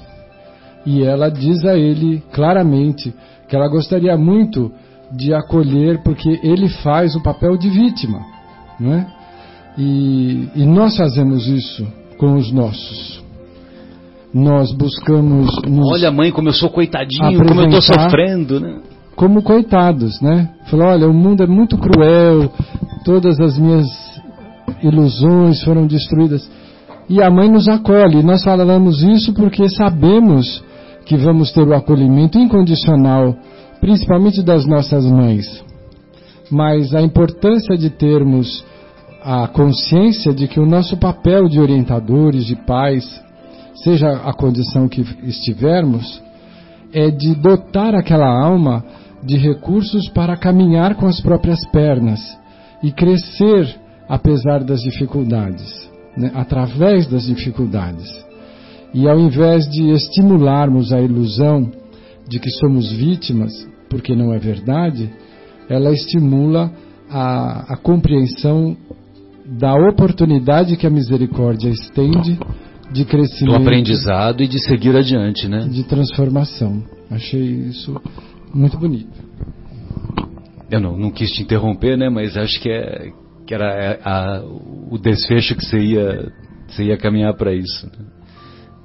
[0.85, 3.15] E ela diz a ele claramente
[3.51, 4.71] que ela gostaria muito
[5.11, 8.21] de acolher, porque ele faz o papel de vítima,
[8.79, 9.07] não é?
[9.77, 11.85] E, e nós fazemos isso
[12.17, 13.21] com os nossos.
[14.33, 15.51] Nós buscamos.
[15.93, 18.79] Olha, mãe, como eu sou coitadinho, como eu estou sofrendo, né?
[19.17, 20.51] Como coitados, né?
[20.67, 22.53] Falou: olha, o mundo é muito cruel,
[23.05, 23.87] todas as minhas
[24.81, 26.49] ilusões foram destruídas
[27.09, 28.23] e a mãe nos acolhe.
[28.23, 30.63] Nós falamos isso porque sabemos
[31.05, 33.37] que vamos ter o acolhimento incondicional,
[33.81, 35.65] principalmente das nossas mães.
[36.51, 38.65] Mas a importância de termos
[39.23, 43.05] a consciência de que o nosso papel de orientadores, de pais,
[43.75, 46.23] seja a condição que estivermos,
[46.93, 48.85] é de dotar aquela alma
[49.23, 52.21] de recursos para caminhar com as próprias pernas
[52.83, 55.91] e crescer apesar das dificuldades.
[56.17, 58.09] né, através das dificuldades.
[58.93, 61.71] E ao invés de estimularmos a ilusão
[62.29, 63.53] de que somos vítimas,
[63.89, 65.11] porque não é verdade,
[65.69, 66.73] ela estimula
[67.09, 68.77] a, a compreensão
[69.47, 72.39] da oportunidade que a misericórdia estende
[72.93, 73.57] de crescimento.
[73.57, 75.69] Do aprendizado e de seguir adiante, né?
[75.69, 76.83] De transformação.
[77.11, 78.01] Achei isso
[78.55, 79.31] muito bonito.
[80.71, 82.09] Eu não, não quis te interromper, né?
[82.09, 83.11] Mas acho que, é,
[83.47, 86.33] que era a, a, o desfecho que você ia,
[86.69, 87.87] você ia caminhar para isso.
[87.87, 88.20] Né?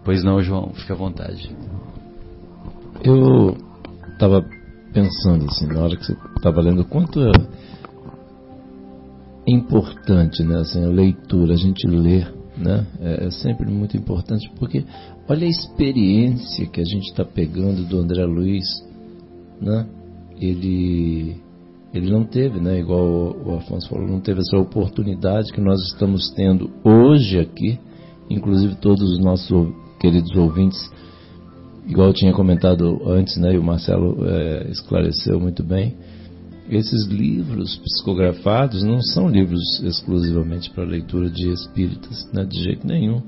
[0.05, 1.49] Pois não, João, fica à vontade.
[3.03, 3.57] Eu
[4.13, 4.45] estava
[4.93, 7.31] pensando assim, na hora que você estava lendo, quanto é
[9.47, 14.85] importante né, assim, a leitura, a gente ler, né, é, é sempre muito importante, porque
[15.27, 18.65] olha a experiência que a gente está pegando do André Luiz,
[19.59, 19.87] né,
[20.39, 21.41] ele,
[21.93, 25.79] ele não teve, né, igual o, o Afonso falou, não teve essa oportunidade que nós
[25.91, 27.79] estamos tendo hoje aqui,
[28.29, 30.91] inclusive todos os nossos queridos ouvintes,
[31.87, 35.95] igual eu tinha comentado antes, né, e o Marcelo é, esclareceu muito bem,
[36.69, 43.21] esses livros psicografados não são livros exclusivamente para leitura de espíritas, né, de jeito nenhum.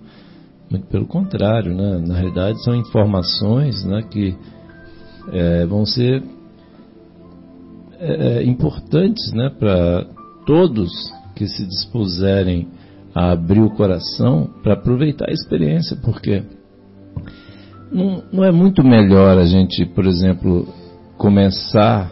[0.70, 4.36] Muito pelo contrário, né, na realidade são informações né, que
[5.32, 6.24] é, vão ser
[8.00, 10.06] é, importantes né, para
[10.46, 10.92] todos
[11.36, 12.68] que se dispuserem
[13.16, 16.44] a abrir o coração para aproveitar a experiência, porque
[17.92, 20.68] não, não é muito melhor a gente, por exemplo,
[21.18, 22.12] começar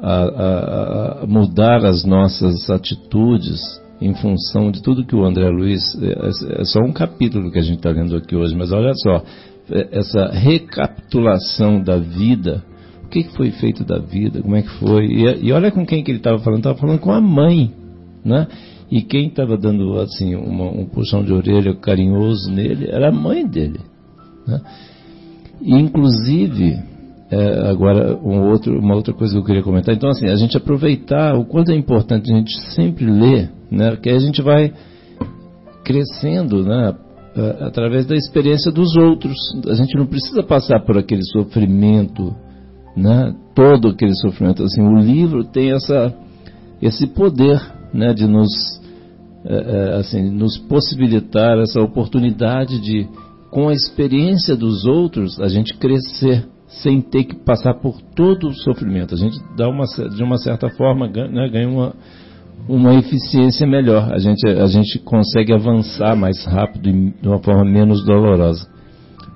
[0.00, 3.60] a, a, a mudar as nossas atitudes
[4.00, 5.82] em função de tudo que o André Luiz.
[6.02, 9.22] É, é só um capítulo que a gente está lendo aqui hoje, mas olha só,
[9.70, 12.62] é, essa recapitulação da vida.
[13.04, 14.42] O que, foi feito da vida?
[14.42, 15.06] Como é que foi?
[15.06, 16.58] E, e olha com quem que ele estava falando.
[16.58, 17.72] Estava falando com a mãe,
[18.24, 18.48] né?
[18.90, 23.46] E quem estava dando assim uma, um puxão de orelha carinhoso nele era a mãe
[23.46, 23.80] dele.
[24.46, 24.60] Né?
[25.62, 26.78] Inclusive,
[27.30, 29.94] é, agora, um outro, uma outra coisa que eu queria comentar.
[29.94, 33.96] Então, assim, a gente aproveitar o quanto é importante a gente sempre ler, né?
[33.96, 34.72] Que a gente vai
[35.84, 36.94] crescendo, né?
[37.60, 39.34] Através da experiência dos outros.
[39.68, 42.34] A gente não precisa passar por aquele sofrimento,
[42.96, 43.34] né?
[43.54, 44.62] Todo aquele sofrimento.
[44.62, 46.14] Assim, o livro tem essa,
[46.80, 47.60] esse poder,
[47.92, 48.12] né?
[48.12, 48.80] De nos,
[49.44, 53.08] é, é assim, nos possibilitar essa oportunidade de,
[53.54, 56.44] com a experiência dos outros, a gente crescer
[56.82, 59.14] sem ter que passar por todo o sofrimento.
[59.14, 61.94] A gente dá uma, de uma certa forma né, ganha uma,
[62.68, 64.12] uma eficiência melhor.
[64.12, 68.68] A gente, a gente consegue avançar mais rápido e de uma forma menos dolorosa.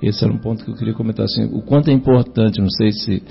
[0.02, 1.24] Esse era um ponto que eu queria comentar.
[1.24, 3.22] Assim, o quanto é importante, não sei se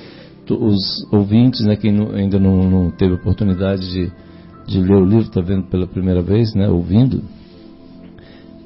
[0.49, 4.09] os ouvintes, né, quem ainda não, não, teve oportunidade de,
[4.65, 7.21] de ler o livro, está vendo pela primeira vez, né, ouvindo,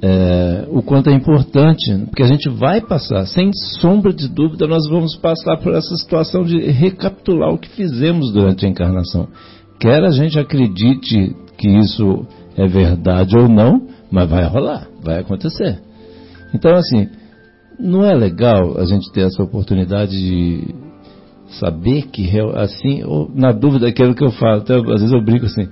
[0.03, 4.89] é, o quanto é importante, porque a gente vai passar, sem sombra de dúvida, nós
[4.89, 9.27] vamos passar por essa situação de recapitular o que fizemos durante a encarnação.
[9.79, 12.25] Quer a gente acredite que isso
[12.57, 15.79] é verdade ou não, mas vai rolar, vai acontecer.
[16.53, 17.07] Então, assim,
[17.79, 20.75] não é legal a gente ter essa oportunidade de
[21.59, 25.45] saber que, assim, ou, na dúvida, aquilo que eu falo, até, às vezes eu brinco
[25.45, 25.67] assim,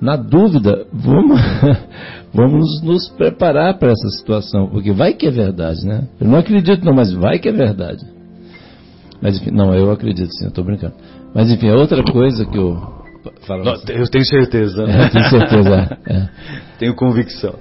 [0.00, 1.40] na dúvida, vamos,
[2.34, 6.06] vamos nos preparar para essa situação, porque vai que é verdade, né?
[6.20, 8.04] Eu não acredito não, mas vai que é verdade.
[9.22, 10.94] Mas enfim, não, eu acredito sim, eu estou brincando.
[11.32, 12.76] Mas enfim, é outra coisa que eu...
[13.46, 14.84] Fala não, eu tenho certeza.
[14.84, 15.06] Né?
[15.06, 16.28] É, tenho certeza, é.
[16.78, 17.54] Tenho convicção.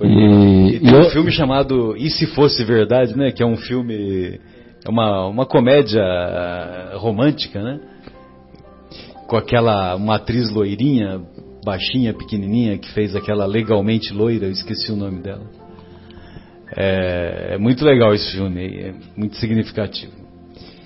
[0.00, 3.30] E, e, tem um filme chamado E Se Fosse Verdade, né?
[3.32, 4.40] Que é um filme...
[4.84, 6.02] É uma, uma comédia
[6.96, 7.78] romântica, né?
[9.32, 11.18] com aquela uma atriz loirinha,
[11.64, 15.44] baixinha, pequenininha, que fez aquela legalmente loira, eu esqueci o nome dela.
[16.76, 20.12] É, é muito legal esse filme, é muito significativo.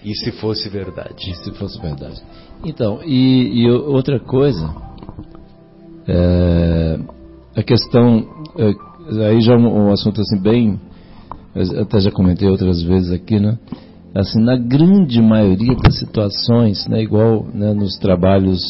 [0.05, 1.31] E se fosse verdade?
[1.31, 2.23] E se fosse verdade.
[2.65, 4.75] Então, e, e outra coisa,
[6.07, 6.99] é,
[7.57, 10.81] a questão, é, aí já é um, um assunto assim bem,
[11.81, 13.59] até já comentei outras vezes aqui, né?
[14.19, 18.61] assim, na grande maioria das situações, né, igual né, nos trabalhos,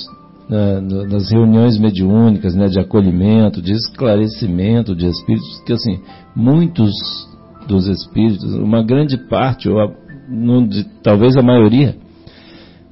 [0.49, 6.01] né, nas reuniões mediúnicas, né, de acolhimento, de esclarecimento de espíritos, que assim,
[6.35, 6.93] muitos
[7.67, 9.89] dos espíritos, uma grande parte, ou a,
[10.69, 11.97] de, talvez a maioria,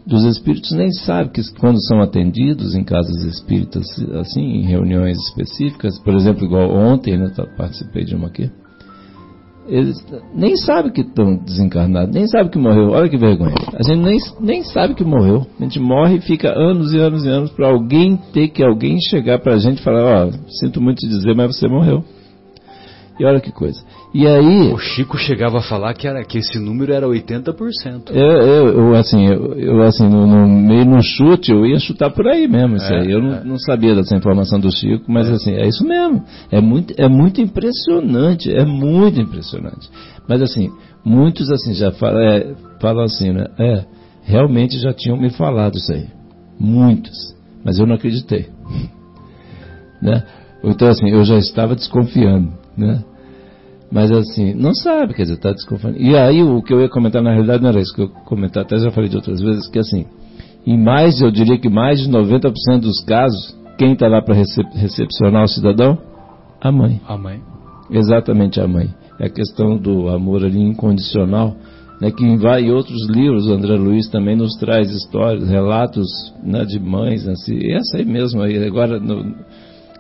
[0.07, 3.87] dos espíritos nem sabe que quando são atendidos em casas espíritas,
[4.21, 8.51] assim, em reuniões específicas, por exemplo, igual ontem, né, participei de uma aqui,
[9.67, 9.97] eles
[10.35, 12.91] nem sabem que estão desencarnados, nem sabem que morreu.
[12.91, 13.55] Olha que vergonha.
[13.73, 15.47] A gente nem, nem sabe que morreu.
[15.59, 18.99] A gente morre e fica anos e anos e anos para alguém ter que alguém
[19.01, 22.05] chegar para a gente e falar: Ó, oh, sinto muito te dizer, mas você morreu.
[23.19, 23.81] E olha que coisa.
[24.13, 24.73] E aí.
[24.73, 28.11] O Chico chegava a falar que, era, que esse número era 80%.
[28.11, 32.11] Eu, eu, eu assim, eu, eu assim, no, no, meio no chute, eu ia chutar
[32.11, 32.75] por aí mesmo.
[32.75, 33.11] Isso é, aí.
[33.11, 33.45] Eu não, é.
[33.45, 35.33] não, sabia dessa informação do Chico, mas é.
[35.33, 36.25] assim, é isso mesmo.
[36.51, 38.53] É muito, é muito impressionante.
[38.53, 39.89] É muito impressionante.
[40.29, 40.73] Mas assim,
[41.05, 43.47] muitos assim já falam, é, falam assim, né?
[43.59, 43.85] É,
[44.25, 46.07] realmente já tinham me falado isso aí.
[46.59, 47.33] Muitos.
[47.65, 48.49] Mas eu não acreditei.
[50.03, 50.25] né?
[50.65, 53.03] Então assim, eu já estava desconfiando né?
[53.91, 55.99] Mas assim, não sabe, quer dizer, está desconfiando.
[55.99, 58.65] E aí o que eu ia comentar na realidade não era isso que eu comentar,
[58.65, 60.07] até já falei de outras vezes, que assim,
[60.67, 64.67] em mais, eu diria que mais de 90% dos casos, quem está lá para recep
[64.75, 65.99] recepcionar o cidadão?
[66.61, 67.01] A mãe.
[67.07, 67.41] A mãe.
[67.91, 68.89] Exatamente a mãe.
[69.21, 71.55] É a questão do amor ali incondicional,
[72.01, 76.09] né, que em vai outros livros, André Luiz também nos traz histórias, relatos
[76.43, 79.35] né, de mães, assim, essa aí mesmo, aí, agora no,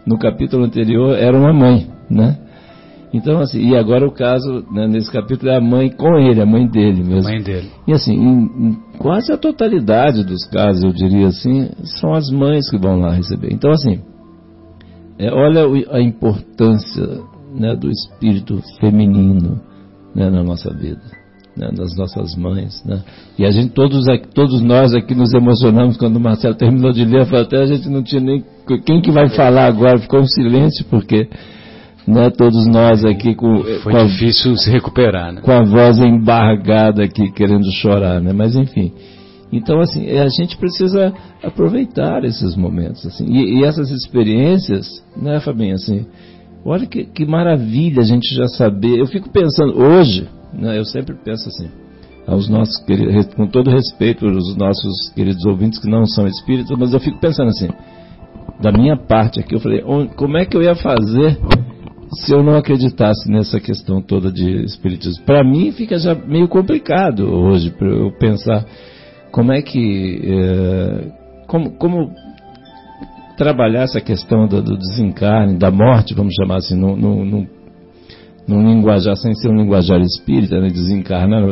[0.04, 2.38] no capítulo anterior era uma mãe, né?
[3.14, 6.46] Então, assim, e agora o caso, né, nesse capítulo, é a mãe com ele, a
[6.46, 7.30] mãe dele mesmo.
[7.30, 7.70] Mãe dele.
[7.86, 12.68] E assim, em, em quase a totalidade dos casos, eu diria assim, são as mães
[12.68, 13.52] que vão lá receber.
[13.52, 14.00] Então, assim,
[15.16, 17.06] é, olha a importância
[17.54, 19.60] né, do espírito feminino
[20.12, 21.02] né, na nossa vida.
[21.56, 23.00] Né, das nossas mães, né?
[23.38, 27.04] E a gente, todos, aqui, todos nós aqui nos emocionamos quando o Marcelo terminou de
[27.04, 28.44] ler, até a gente não tinha nem
[28.84, 31.28] quem que vai falar agora, ficou um silêncio porque
[32.06, 35.40] né, todos nós aqui com, Foi com difícil a, se recuperar, né?
[35.40, 38.32] Com a voz embargada aqui, querendo chorar, né?
[38.32, 38.92] Mas enfim.
[39.52, 41.12] Então, assim, a gente precisa
[41.42, 43.24] aproveitar esses momentos, assim.
[43.26, 44.86] E, e essas experiências,
[45.16, 46.06] né, Fabinho, assim,
[46.64, 48.98] olha que, que, maravilha a gente já saber.
[48.98, 51.68] Eu fico pensando, hoje, né, eu sempre penso assim,
[52.26, 56.92] aos nossos queridos, com todo respeito aos nossos queridos ouvintes que não são espíritos, mas
[56.92, 57.68] eu fico pensando assim,
[58.60, 59.82] da minha parte aqui, eu falei,
[60.16, 61.38] como é que eu ia fazer
[62.14, 65.24] se eu não acreditasse nessa questão toda de espiritismo.
[65.24, 68.64] Para mim fica já meio complicado hoje para eu pensar
[69.30, 72.10] como é que é, como, como
[73.36, 77.46] trabalhar essa questão do, do, desencarne, da morte, vamos chamar assim, num,
[78.48, 81.42] linguajar sem ser um linguajar espírita, né, desencarnar,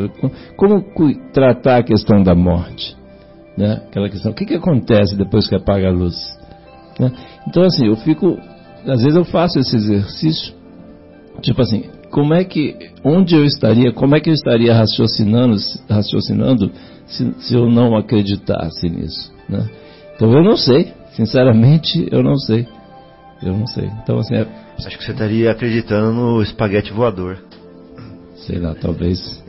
[0.57, 0.85] como
[1.33, 2.97] tratar a questão da morte,
[3.57, 3.83] né?
[3.89, 6.15] Aquela questão, o que, que acontece depois que apaga a luz?
[7.01, 7.11] Né?
[7.49, 8.39] Então assim, eu fico
[8.87, 10.55] às vezes eu faço esse exercício,
[11.41, 15.57] tipo assim, como é que, onde eu estaria, como é que eu estaria raciocinando,
[15.89, 16.71] raciocinando
[17.07, 19.69] se, se eu não acreditasse nisso, né?
[20.15, 22.67] Então eu não sei, sinceramente eu não sei,
[23.43, 23.91] eu não sei.
[24.03, 24.47] Então assim, é...
[24.79, 27.39] acho que você estaria acreditando no espaguete voador.
[28.47, 29.43] Sei lá, talvez.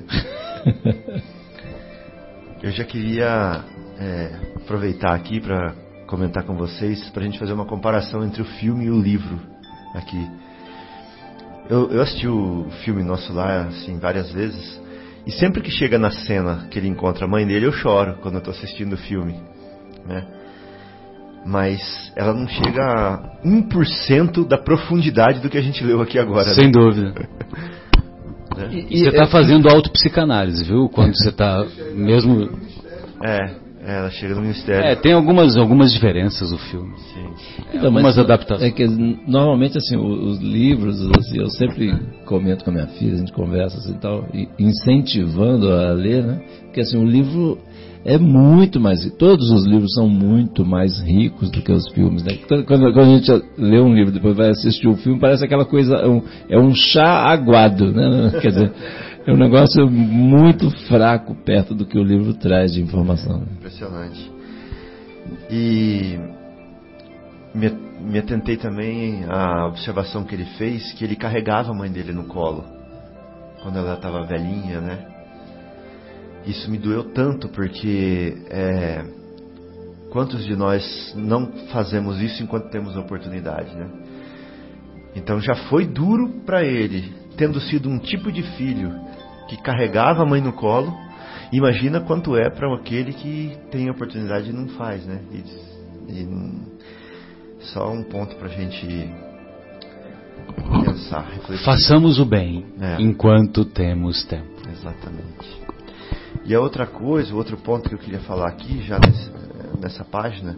[2.62, 3.64] eu já queria
[4.00, 5.74] é, aproveitar aqui para
[6.14, 9.40] comentar com vocês para a gente fazer uma comparação entre o filme e o livro
[9.96, 10.30] aqui.
[11.68, 14.80] Eu, eu assisti o filme Nosso Lar assim várias vezes
[15.26, 18.36] e sempre que chega na cena que ele encontra a mãe dele eu choro quando
[18.36, 19.42] eu estou assistindo o filme,
[20.06, 20.24] né?
[21.48, 21.82] Mas
[22.16, 26.54] ela não chega a 1% da profundidade do que a gente leu aqui agora.
[26.54, 26.72] Sem né?
[26.72, 27.10] dúvida.
[28.56, 28.70] né?
[28.72, 30.88] E, você está fazendo autopsicanálise, viu?
[30.90, 32.52] Quando você está mesmo.
[33.26, 34.86] É, é, ela chega no ministério.
[34.86, 36.94] É, tem algumas, algumas diferenças o filme.
[37.14, 37.28] Sim.
[37.74, 38.70] É, então, algumas adaptações.
[38.70, 41.94] É que normalmente assim, os, livros, assim, eu sempre
[42.26, 44.26] comento com a minha filha, a gente conversa assim, tal,
[44.58, 46.42] incentivando a ler, né?
[46.64, 47.58] Porque assim, o livro
[48.06, 52.38] é muito mais todos os livros são muito mais ricos do que os filmes né?
[52.48, 55.96] quando, quando, a gente lê um livro depois vai assistir o filme parece aquela coisa
[55.96, 58.74] é um, é um chá aguado né quer dizer
[59.26, 63.44] é um negócio muito fraco perto do que o livro traz de informação.
[63.58, 64.32] Impressionante.
[65.50, 66.20] E
[67.56, 67.70] me,
[68.02, 72.26] me atentei também à observação que ele fez, que ele carregava a mãe dele no
[72.26, 72.66] colo,
[73.62, 75.08] quando ela estava velhinha, né?
[76.46, 79.06] Isso me doeu tanto, porque é,
[80.12, 83.90] quantos de nós não fazemos isso enquanto temos oportunidade, né?
[85.16, 89.13] Então já foi duro para ele, tendo sido um tipo de filho
[89.48, 90.94] que carregava a mãe no colo,
[91.52, 95.20] imagina quanto é para aquele que tem a oportunidade e não faz, né?
[95.32, 96.28] E, e
[97.60, 98.88] só um ponto para a gente
[100.84, 101.66] pensar, refletir.
[101.66, 103.02] Façamos o bem é.
[103.02, 104.50] enquanto temos tempo.
[104.70, 105.64] Exatamente.
[106.46, 109.32] E a outra coisa, o outro ponto que eu queria falar aqui, já nesse,
[109.80, 110.58] nessa página,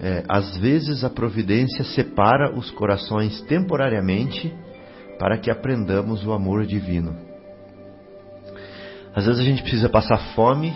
[0.00, 4.52] é, às vezes a providência separa os corações temporariamente
[5.18, 7.16] para que aprendamos o amor divino.
[9.16, 10.74] Às vezes a gente precisa passar fome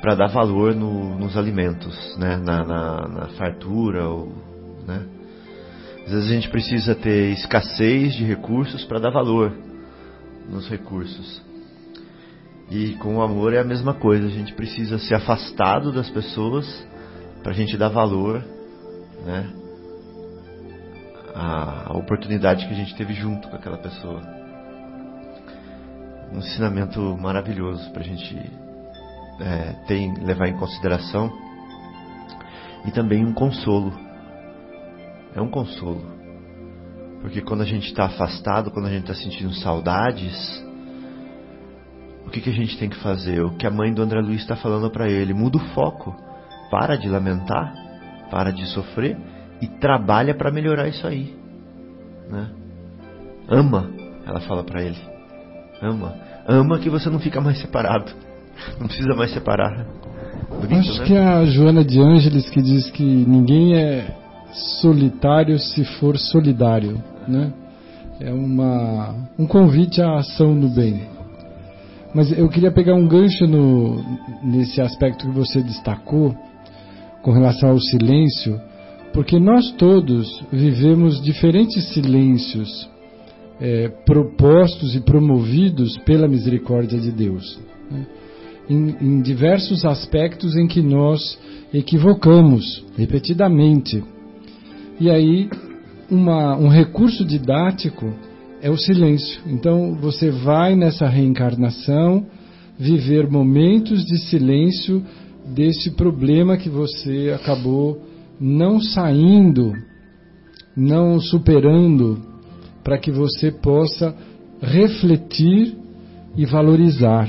[0.00, 2.36] para dar valor no, nos alimentos, né?
[2.36, 4.08] na, na, na fartura.
[4.08, 4.32] Ou,
[4.84, 5.06] né?
[6.04, 9.52] Às vezes a gente precisa ter escassez de recursos para dar valor
[10.50, 11.40] nos recursos.
[12.70, 16.66] E com o amor é a mesma coisa, a gente precisa ser afastado das pessoas
[17.42, 18.44] para a gente dar valor
[19.24, 19.50] né,
[21.34, 24.37] à oportunidade que a gente teve junto com aquela pessoa.
[26.32, 28.36] Um ensinamento maravilhoso para a gente
[29.40, 31.32] é, tem, levar em consideração
[32.84, 33.92] e também um consolo.
[35.34, 36.02] É um consolo.
[37.20, 40.64] Porque quando a gente está afastado, quando a gente está sentindo saudades,
[42.26, 43.42] o que, que a gente tem que fazer?
[43.42, 46.14] O que a mãe do André Luiz está falando para ele: muda o foco,
[46.70, 47.74] para de lamentar,
[48.30, 49.16] para de sofrer
[49.60, 51.36] e trabalha para melhorar isso aí.
[52.30, 52.50] Né?
[53.48, 53.90] Ama,
[54.26, 55.17] ela fala para ele.
[55.82, 56.14] Ama.
[56.46, 58.12] Ama que você não fica mais separado.
[58.80, 59.86] Não precisa mais separar.
[60.48, 61.06] Bonito, Acho né?
[61.06, 64.14] que é a Joana de Ângeles que diz que ninguém é
[64.80, 67.52] solitário se for solidário, né?
[68.20, 71.02] É uma, um convite à ação no bem.
[72.12, 74.02] Mas eu queria pegar um gancho no,
[74.42, 76.34] nesse aspecto que você destacou,
[77.22, 78.60] com relação ao silêncio,
[79.12, 82.88] porque nós todos vivemos diferentes silêncios
[83.60, 87.58] é, propostos e promovidos pela misericórdia de Deus.
[87.90, 88.06] Né?
[88.68, 91.38] em, em diversos aspectos em que nós
[91.72, 94.02] equivocamos repetidamente.
[95.00, 95.48] E aí,
[96.10, 98.12] uma, um recurso didático
[98.60, 99.40] é o silêncio.
[99.46, 102.26] Então, você vai nessa reencarnação
[102.78, 105.02] viver momentos de silêncio
[105.46, 108.02] desse problema que você acabou
[108.40, 109.72] não saindo,
[110.76, 112.20] não superando,
[112.88, 114.16] para que você possa
[114.62, 115.76] refletir
[116.34, 117.28] e valorizar.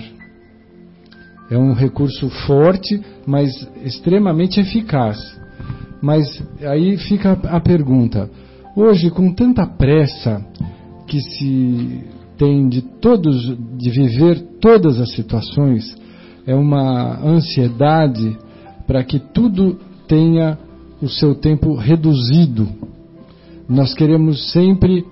[1.52, 5.18] É um recurso forte, mas extremamente eficaz.
[6.02, 8.30] Mas aí fica a pergunta:
[8.74, 10.42] hoje, com tanta pressa
[11.06, 12.06] que se
[12.38, 15.94] tem de todos, de viver todas as situações,
[16.48, 18.38] é uma ansiedade
[18.88, 20.58] para que tudo tenha
[21.02, 22.66] o seu tempo reduzido.
[23.68, 25.04] Nós queremos sempre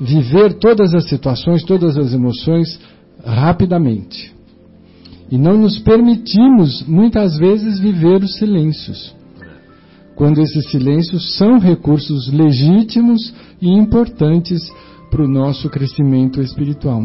[0.00, 2.80] viver todas as situações, todas as emoções
[3.24, 4.34] rapidamente.
[5.30, 9.14] E não nos permitimos, muitas vezes, viver os silêncios.
[10.16, 14.60] Quando esses silêncios são recursos legítimos e importantes
[15.10, 17.02] para o nosso crescimento espiritual.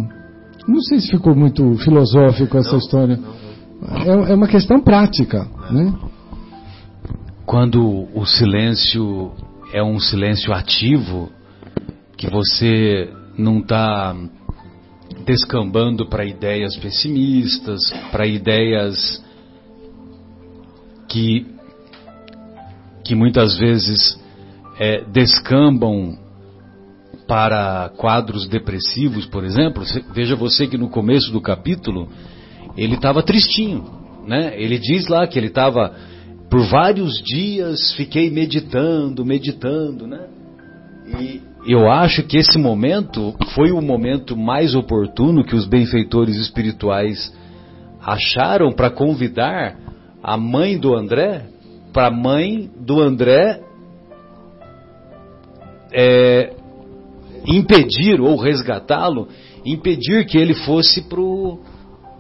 [0.68, 3.20] Não sei se ficou muito filosófico essa não, história.
[4.06, 5.48] É, é, uma questão prática.
[5.70, 5.94] Né?
[7.46, 9.32] Quando o silêncio
[9.74, 11.30] é um silêncio ativo,
[12.18, 14.16] que você não está
[15.26, 19.24] descambando para ideias pessimistas, para ideias
[21.10, 21.46] que,
[23.04, 24.20] que muitas vezes
[24.80, 26.18] é, descambam
[27.28, 29.84] para quadros depressivos, por exemplo.
[30.14, 32.08] Veja você que no começo do capítulo
[32.78, 33.84] ele estava tristinho,
[34.28, 34.54] né?
[34.62, 35.96] Ele diz lá que ele estava
[36.50, 40.28] por vários dias fiquei meditando, meditando, né?
[41.20, 47.34] E eu acho que esse momento foi o momento mais oportuno que os benfeitores espirituais
[48.02, 49.76] acharam para convidar
[50.22, 51.48] a mãe do André,
[51.92, 53.62] para a mãe do André
[55.92, 56.54] é,
[57.48, 59.28] impedir ou resgatá-lo,
[59.66, 61.60] impedir que ele fosse pro,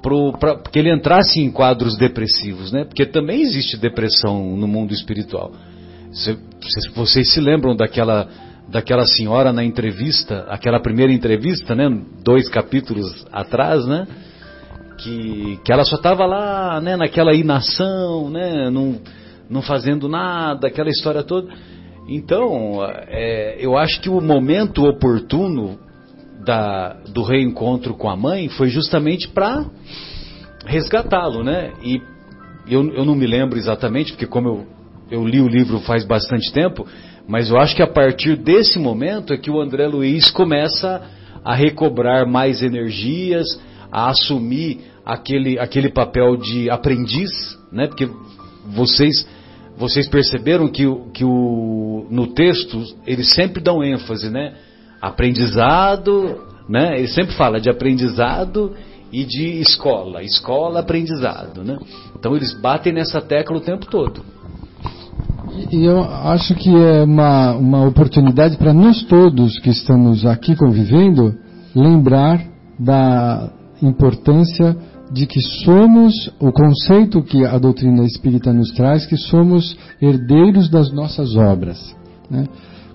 [0.01, 2.83] pro pra, que ele entrasse em quadros depressivos, né?
[2.83, 5.51] Porque também existe depressão no mundo espiritual.
[6.11, 6.37] Se
[6.95, 8.27] vocês se lembram daquela
[8.69, 11.89] daquela senhora na entrevista, aquela primeira entrevista, né,
[12.23, 14.07] dois capítulos atrás, né,
[14.97, 18.99] que, que ela só estava lá, né, naquela inação, né, não,
[19.49, 21.47] não fazendo nada, aquela história toda.
[22.07, 25.79] Então, é, eu acho que o momento oportuno
[26.45, 29.65] da, do reencontro com a mãe foi justamente para
[30.65, 31.73] resgatá-lo, né?
[31.83, 32.01] E
[32.67, 34.67] eu, eu não me lembro exatamente, porque como eu,
[35.09, 36.85] eu li o livro faz bastante tempo,
[37.27, 41.01] mas eu acho que a partir desse momento é que o André Luiz começa
[41.43, 43.45] a recobrar mais energias,
[43.91, 47.87] a assumir aquele, aquele papel de aprendiz, né?
[47.87, 48.09] Porque
[48.67, 49.27] vocês
[49.77, 54.55] vocês perceberam que, que o, no texto eles sempre dão ênfase, né?
[55.01, 56.97] Aprendizado, né?
[56.97, 58.73] Ele sempre fala de aprendizado
[59.11, 61.77] e de escola, escola, aprendizado, né?
[62.17, 64.23] Então eles batem nessa tecla o tempo todo.
[65.71, 71.35] E eu acho que é uma, uma oportunidade para nós todos que estamos aqui convivendo
[71.75, 72.41] lembrar
[72.79, 73.49] da
[73.81, 74.75] importância
[75.11, 80.91] de que somos, o conceito que a doutrina espírita nos traz, que somos herdeiros das
[80.91, 81.95] nossas obras.
[82.29, 82.45] Né?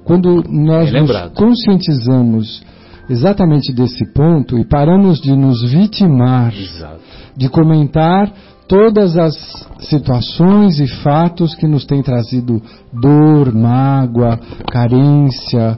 [0.04, 2.62] Quando nós nos conscientizamos
[3.08, 7.00] exatamente desse ponto e paramos de nos vitimar, Exato.
[7.36, 8.32] de comentar
[8.70, 9.34] todas as
[9.80, 12.62] situações e fatos que nos têm trazido
[12.92, 14.38] dor, mágoa,
[14.70, 15.76] carência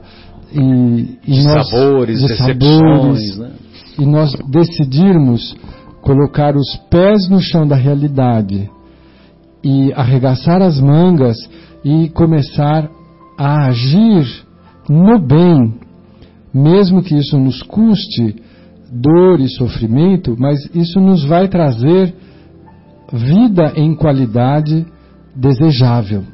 [0.52, 3.50] e, e de nós, sabores, de sabores, né?
[3.98, 5.56] e nós decidirmos
[6.02, 8.68] colocar os pés no chão da realidade
[9.64, 11.38] e arregaçar as mangas
[11.82, 12.90] e começar
[13.38, 14.26] a agir
[14.86, 15.76] no bem,
[16.52, 18.36] mesmo que isso nos custe
[18.92, 22.14] dor e sofrimento, mas isso nos vai trazer
[23.12, 24.86] vida em qualidade
[25.36, 26.24] desejável,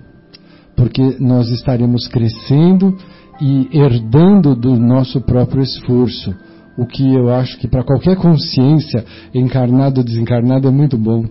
[0.77, 2.97] porque nós estaremos crescendo
[3.41, 6.35] e herdando do nosso próprio esforço,
[6.77, 9.05] o que eu acho que para qualquer consciência,
[9.35, 11.25] encarnada ou desencarnada, é muito bom.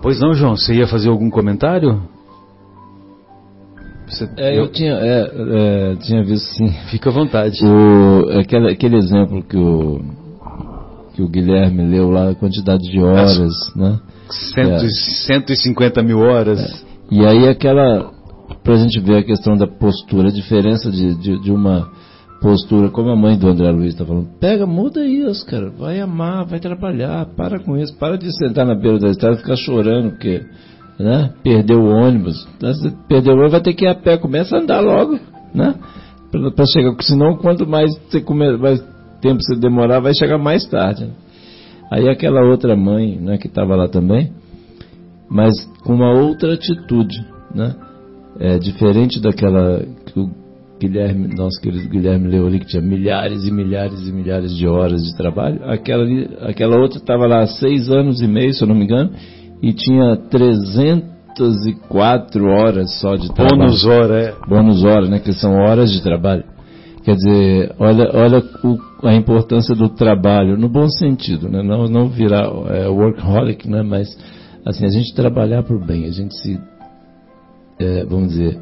[0.00, 2.02] Pois não, João, você ia fazer algum comentário?
[4.06, 6.68] Você, é, eu, eu tinha, é, é, tinha visto sim.
[6.90, 7.58] Fica à vontade.
[7.66, 10.00] O, aquele, aquele exemplo que o
[11.16, 13.98] que o Guilherme leu lá, a quantidade de horas, né?
[14.28, 14.88] Cento, é.
[15.26, 16.60] 150 mil horas.
[16.60, 16.86] É.
[17.10, 18.10] E aí aquela,
[18.62, 21.90] para a gente ver a questão da postura, a diferença de, de, de uma
[22.42, 26.44] postura, como a mãe do André Luiz está falando, pega, muda isso, cara, vai amar,
[26.44, 30.10] vai trabalhar, para com isso, para de sentar na beira da estrada e ficar chorando,
[30.10, 30.44] porque
[31.00, 32.46] né, perdeu o ônibus,
[33.08, 35.18] perdeu o ônibus, vai ter que ir a pé, começa a andar logo,
[35.54, 35.74] né?
[36.30, 38.76] Para chegar, senão quanto mais você come, vai
[39.20, 41.10] tempo você demorar, vai chegar mais tarde.
[41.90, 44.32] Aí aquela outra mãe, né, que estava lá também,
[45.28, 45.54] mas
[45.84, 47.74] com uma outra atitude, né?
[48.38, 50.30] É diferente daquela que o
[50.78, 55.02] Guilherme, nosso querido Guilherme leu ali, que tinha milhares e milhares e milhares de horas
[55.02, 55.64] de trabalho.
[55.64, 58.84] Aquela, ali, aquela outra estava lá há seis anos e meio, se eu não me
[58.84, 59.12] engano,
[59.62, 63.58] e tinha 304 horas só de trabalho.
[63.58, 64.34] Bônus hora, é.
[64.46, 65.18] Bônus hora, né?
[65.18, 66.44] Que são horas de trabalho.
[67.06, 71.62] Quer dizer, olha, olha o, a importância do trabalho, no bom sentido, né?
[71.62, 73.80] não, não virar é, workaholic, né?
[73.80, 74.08] mas
[74.66, 76.60] assim, a gente trabalhar por bem, a gente se,
[77.78, 78.58] é, vamos dizer,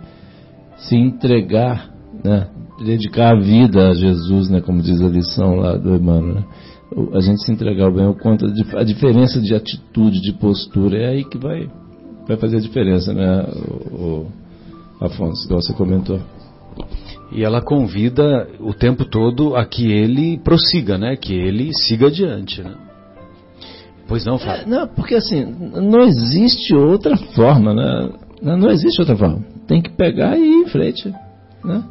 [0.76, 1.88] se entregar,
[2.22, 2.46] né?
[2.84, 4.60] dedicar a vida a Jesus, né?
[4.60, 6.34] como diz a lição lá do Emmanuel.
[6.34, 6.44] Né?
[7.14, 8.44] A gente se entregar ao bem, o quanto
[8.76, 11.66] a diferença de atitude, de postura, é aí que vai,
[12.28, 13.42] vai fazer a diferença, né,
[13.90, 14.26] o,
[15.00, 16.20] o Afonso, igual você comentou.
[17.32, 21.16] E ela convida o tempo todo a que ele prossiga, né?
[21.16, 22.74] Que ele siga adiante, né?
[24.06, 24.62] Pois não, Fábio?
[24.62, 28.10] É, não, porque assim, não existe outra forma, né?
[28.42, 29.42] Não existe outra forma.
[29.66, 31.12] Tem que pegar e ir em frente,
[31.64, 31.82] né?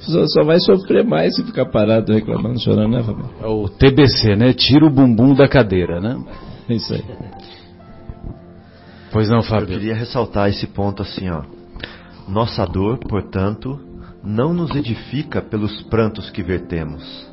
[0.00, 3.30] Só, só vai sofrer mais se ficar parado reclamando, chorando, né, Fábio?
[3.40, 4.52] É o TBC, né?
[4.52, 6.18] Tira o bumbum da cadeira, né?
[6.68, 7.04] É isso aí.
[9.12, 9.74] Pois não, Fábio?
[9.74, 11.42] Eu queria ressaltar esse ponto assim, ó.
[12.28, 13.78] Nossa dor, portanto,
[14.22, 17.26] não nos edifica pelos prantos que vertemos,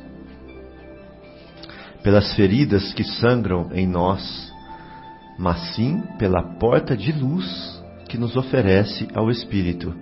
[2.02, 4.52] pelas feridas que sangram em nós,
[5.38, 9.94] mas sim pela porta de luz que nos oferece ao Espírito,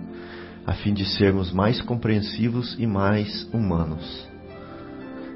[0.65, 4.27] a fim de sermos mais compreensivos e mais humanos.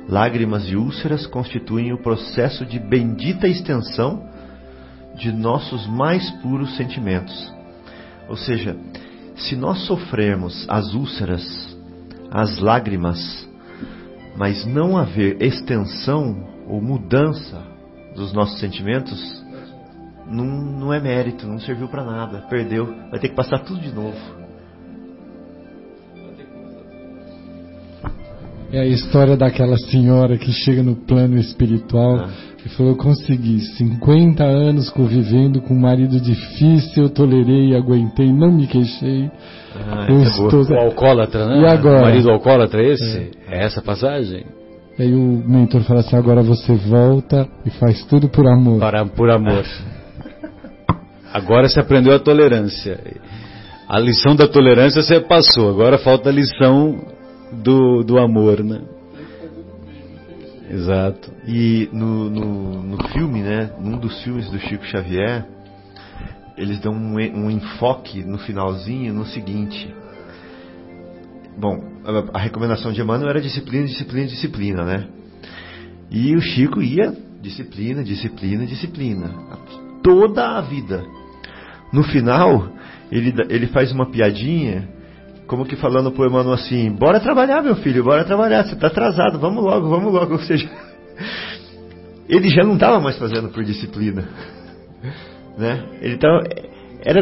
[0.08, 4.28] Lágrimas e úlceras constituem o processo de bendita extensão
[5.16, 7.54] de nossos mais puros sentimentos.
[8.28, 8.76] Ou seja,
[9.36, 11.78] se nós sofrermos as úlceras,
[12.30, 13.48] as lágrimas,
[14.38, 17.62] mas não haver extensão ou mudança
[18.16, 19.44] dos nossos sentimentos,
[20.28, 23.92] não, não é mérito, não serviu para nada, perdeu, vai ter que passar tudo de
[23.92, 24.41] novo.
[28.72, 32.20] É a história daquela senhora que chega no plano espiritual.
[32.20, 38.32] Ah que falou: Eu consegui 50 anos convivendo com um marido difícil, eu tolerei, aguentei,
[38.32, 39.30] não me queixei.
[39.76, 40.64] Ah, eu estou...
[40.64, 41.62] O alcoólatra, né?
[41.62, 42.00] E agora?
[42.00, 43.32] O marido alcoólatra é esse?
[43.48, 44.46] É, é essa passagem?
[45.00, 48.80] Aí o mentor fala assim: agora você volta e faz tudo por amor.
[48.80, 49.66] Para, por amor.
[51.34, 53.00] agora você aprendeu a tolerância.
[53.90, 56.98] A lição da tolerância você passou, agora falta a lição
[57.52, 58.82] do, do amor, né?
[60.70, 61.32] Exato.
[61.46, 65.46] E no, no, no, filme, né, num dos filmes do Chico Xavier,
[66.58, 69.94] eles dão um, um enfoque no finalzinho no seguinte.
[71.58, 75.08] Bom, a, a recomendação de Emmanuel era disciplina, disciplina, disciplina, né?
[76.10, 79.30] E o Chico ia disciplina, disciplina, disciplina.
[80.02, 81.04] Toda a vida.
[81.92, 82.72] No final,
[83.12, 84.88] ele, ele faz uma piadinha,
[85.52, 89.38] como que falando pro Emmanuel assim, bora trabalhar meu filho, bora trabalhar, você está atrasado,
[89.38, 90.32] vamos logo, vamos logo.
[90.40, 90.72] Ou seja,
[92.30, 94.30] ele já não estava mais fazendo por disciplina.
[95.58, 95.84] Né?
[96.02, 96.42] Ele tava,
[97.04, 97.20] era,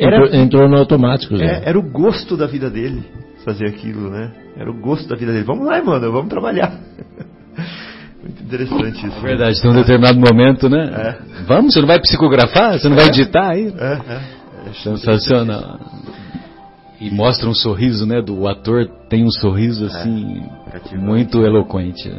[0.00, 1.44] era, entrou no automático já.
[1.44, 3.04] É, era o gosto da vida dele
[3.44, 4.32] fazer aquilo, né?
[4.56, 5.44] Era o gosto da vida dele.
[5.44, 6.72] Vamos lá, mano, vamos trabalhar.
[8.20, 9.16] Muito interessante isso.
[9.16, 10.90] É verdade, tem um determinado momento, né?
[10.92, 11.44] É.
[11.44, 12.80] Vamos, você não vai psicografar?
[12.80, 13.72] Você não vai editar aí?
[13.78, 14.70] É, é.
[14.70, 15.78] é Sensacional.
[17.00, 18.20] E mostra um sorriso, né?
[18.20, 20.42] Do o ator tem um sorriso assim
[20.92, 22.10] é, muito eloquente.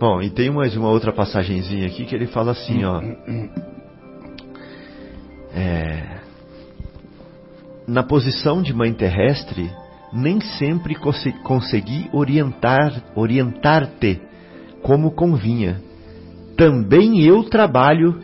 [0.00, 3.00] Bom, e tem mais uma outra passagenzinha aqui que ele fala assim, ó.
[5.54, 6.18] É,
[7.86, 9.70] na posição de mãe terrestre,
[10.12, 10.96] nem sempre
[11.44, 14.20] consegui orientar, orientar-te
[14.82, 15.80] como convinha.
[16.56, 18.20] Também eu trabalho,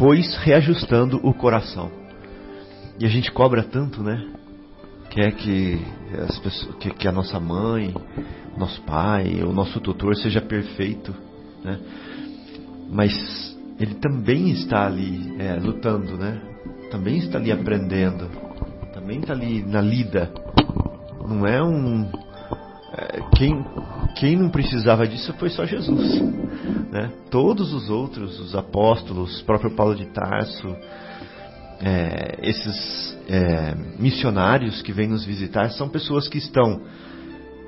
[0.00, 1.90] pois reajustando o coração.
[2.98, 4.32] E a gente cobra tanto, né?
[5.10, 5.78] Quer que,
[6.26, 7.94] as pessoas, que, que a nossa mãe,
[8.56, 11.14] nosso pai, o nosso tutor seja perfeito,
[11.62, 11.78] né?
[12.90, 16.40] Mas ele também está ali é, lutando, né?
[16.90, 18.30] Também está ali aprendendo,
[18.94, 20.32] também está ali na lida,
[21.28, 22.10] não é um.
[23.36, 23.64] Quem,
[24.16, 26.20] quem não precisava disso foi só Jesus.
[26.90, 27.10] Né?
[27.30, 30.76] Todos os outros, os apóstolos, próprio Paulo de Tarso,
[31.80, 36.82] é, esses é, missionários que vêm nos visitar, são pessoas que estão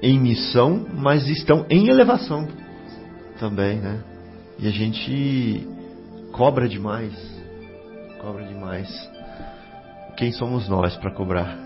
[0.02, 2.46] em missão, mas estão em elevação
[3.38, 4.02] também, né?
[4.58, 5.66] E a gente
[6.32, 7.14] cobra demais,
[8.20, 8.88] cobra demais.
[10.16, 11.56] Quem somos nós para cobrar?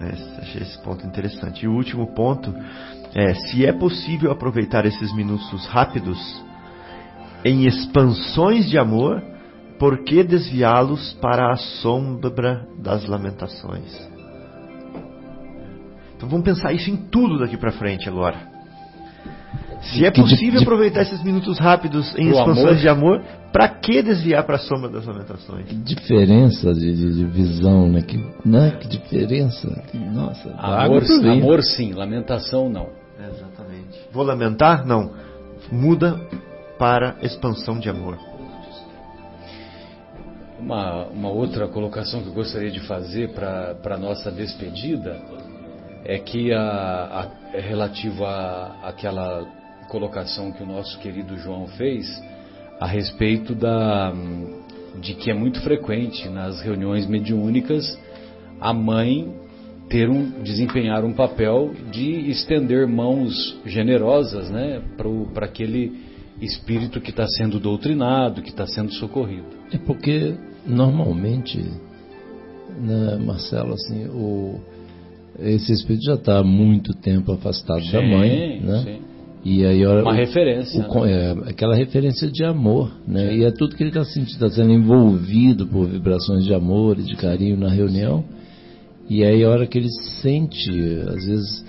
[0.00, 1.64] É, achei esse ponto interessante.
[1.64, 2.54] E o último ponto
[3.14, 6.18] é: se é possível aproveitar esses minutos rápidos
[7.44, 9.22] em expansões de amor,
[9.78, 13.92] por que desviá-los para a sombra das lamentações?
[16.16, 18.53] Então vamos pensar isso em tudo daqui para frente agora.
[19.92, 22.76] Se é possível aproveitar esses minutos rápidos em expansões amor.
[22.76, 23.22] de amor,
[23.52, 25.66] para que desviar para a sombra das lamentações?
[25.66, 28.02] Que diferença de, de, de, visão, né?
[28.02, 28.78] Que, né?
[28.80, 29.68] que diferença.
[30.12, 32.88] Nossa, amor, amor sim, lamentação não.
[33.18, 33.98] Exatamente.
[34.12, 34.86] Vou lamentar?
[34.86, 35.12] Não.
[35.70, 36.18] Muda
[36.78, 38.18] para expansão de amor.
[40.58, 45.20] Uma, uma outra colocação que eu gostaria de fazer para a nossa despedida
[46.04, 49.46] é que a, a, é relativo à aquela
[49.88, 52.06] colocação que o nosso querido João fez
[52.80, 54.12] a respeito da,
[55.00, 57.98] de que é muito frequente nas reuniões mediúnicas
[58.60, 59.32] a mãe
[59.88, 64.82] ter um, desempenhar um papel de estender mãos generosas né,
[65.32, 65.92] para aquele
[66.40, 69.46] espírito que está sendo doutrinado, que está sendo socorrido.
[69.70, 70.34] É porque
[70.66, 71.58] normalmente,
[72.80, 74.60] né, Marcelo, assim, o,
[75.38, 78.82] esse espírito já está há muito tempo afastado sim, da mãe, né?
[78.84, 79.13] Sim.
[79.44, 80.88] E aí, uma referência.
[80.88, 81.12] O, né?
[81.12, 83.36] é, aquela referência de amor, né?
[83.36, 87.02] E é tudo que ele está sentindo, está sendo envolvido por vibrações de amor e
[87.02, 88.24] de carinho na reunião.
[89.08, 89.90] E aí, a hora que ele
[90.22, 90.70] sente,
[91.08, 91.64] às vezes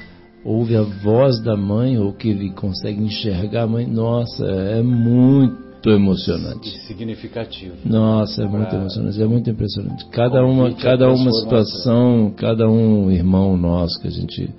[0.45, 5.89] ouve a voz da mãe, ou que ele consegue enxergar a mãe, nossa, é muito
[5.89, 6.69] emocionante.
[6.87, 7.75] Significativo.
[7.83, 8.79] Nossa, é muito pra...
[8.79, 10.05] emocionante, é muito impressionante.
[10.11, 14.49] Cada uma, cada uma situação, cada um irmão nosso que a gente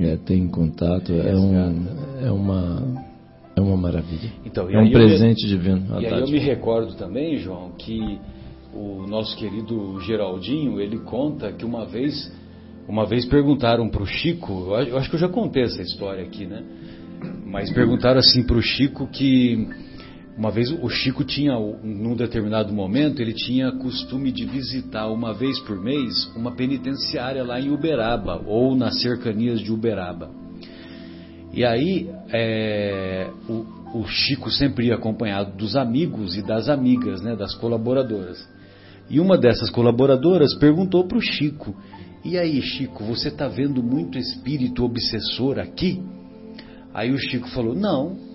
[0.00, 1.86] é, tem contato, é, um,
[2.20, 3.06] é uma
[3.56, 4.30] é uma maravilha.
[4.44, 6.00] Então, é um presente me, divino.
[6.00, 8.20] E aí eu me recordo também, João, que
[8.74, 12.30] o nosso querido Geraldinho, ele conta que uma vez,
[12.86, 16.44] uma vez perguntaram para o Chico, eu acho que eu já contei essa história aqui,
[16.44, 16.62] né?
[17.46, 19.66] Mas perguntaram assim para o Chico que
[20.36, 25.58] uma vez o Chico tinha, num determinado momento, ele tinha costume de visitar uma vez
[25.60, 30.30] por mês uma penitenciária lá em Uberaba, ou nas cercanias de Uberaba.
[31.54, 37.34] E aí é, o, o, Chico sempre ia acompanhado dos amigos e das amigas, né,
[37.34, 38.46] das colaboradoras.
[39.08, 41.74] E uma dessas colaboradoras perguntou para o Chico:
[42.22, 46.02] E aí, Chico, você está vendo muito espírito obsessor aqui?
[46.92, 48.25] Aí o Chico falou: Não,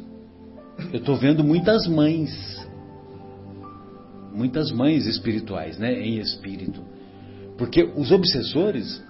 [0.92, 2.32] eu estou vendo muitas mães,
[4.34, 6.82] muitas mães espirituais, né, em espírito,
[7.58, 9.04] porque os obsessores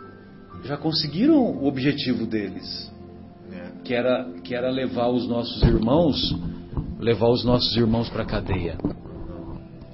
[0.64, 2.92] já conseguiram o objetivo deles,
[3.84, 6.36] que era que era levar os nossos irmãos,
[7.00, 8.78] levar os nossos irmãos para a cadeia.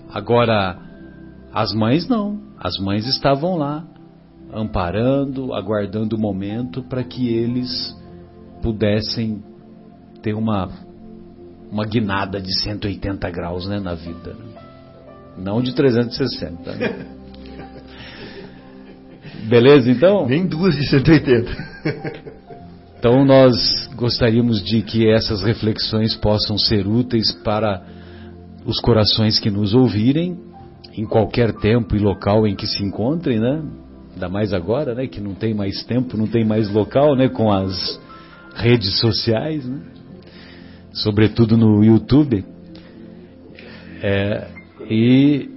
[0.09, 0.77] Agora
[1.53, 3.85] as mães não, as mães estavam lá
[4.53, 7.95] amparando, aguardando o momento para que eles
[8.61, 9.43] pudessem
[10.21, 10.86] ter uma
[11.71, 14.35] uma guinada de 180 graus né, na vida.
[15.37, 16.71] Não de 360.
[16.73, 17.05] Né?
[19.47, 20.27] Beleza, então?
[20.27, 22.37] Nem duas de 180.
[22.99, 27.83] Então nós gostaríamos de que essas reflexões possam ser úteis para
[28.65, 30.35] os corações que nos ouvirem,
[30.93, 33.61] em qualquer tempo e local em que se encontrem, né?
[34.13, 35.05] Ainda mais agora, né?
[35.05, 37.29] Que não tem mais tempo, não tem mais local, né?
[37.29, 38.01] Com as
[38.55, 39.79] redes sociais, né?
[40.91, 42.43] Sobretudo no YouTube.
[44.01, 44.47] É,
[44.89, 45.49] e,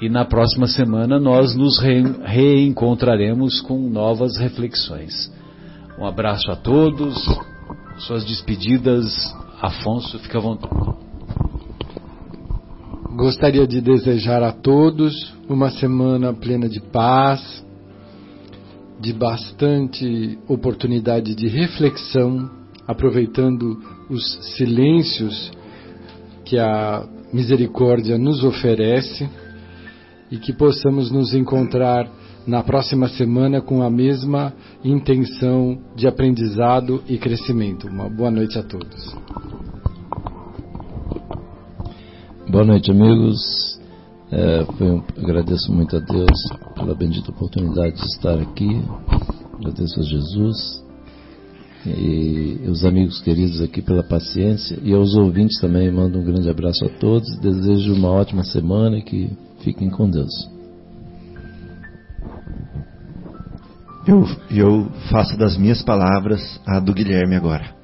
[0.00, 5.32] e na próxima semana nós nos re, reencontraremos com novas reflexões.
[5.98, 7.26] Um abraço a todos,
[7.98, 9.34] suas despedidas.
[9.60, 10.72] Afonso, fica à vontade.
[13.16, 17.64] Gostaria de desejar a todos uma semana plena de paz,
[19.00, 22.48] de bastante oportunidade de reflexão,
[22.88, 23.78] aproveitando
[24.08, 25.52] os silêncios
[26.42, 29.28] que a misericórdia nos oferece
[30.30, 32.10] e que possamos nos encontrar
[32.46, 37.86] na próxima semana com a mesma intenção de aprendizado e crescimento.
[37.86, 39.14] Uma boa noite a todos.
[42.48, 43.78] Boa noite, amigos.
[44.30, 46.38] É, um, agradeço muito a Deus
[46.74, 48.82] pela bendita oportunidade de estar aqui.
[49.58, 50.87] Agradeço a Jesus
[51.86, 56.84] e os amigos queridos aqui pela paciência e aos ouvintes também mando um grande abraço
[56.84, 57.38] a todos.
[57.40, 60.32] Desejo uma ótima semana e que fiquem com Deus.
[64.06, 67.76] Eu, eu faço das minhas palavras a do Guilherme agora.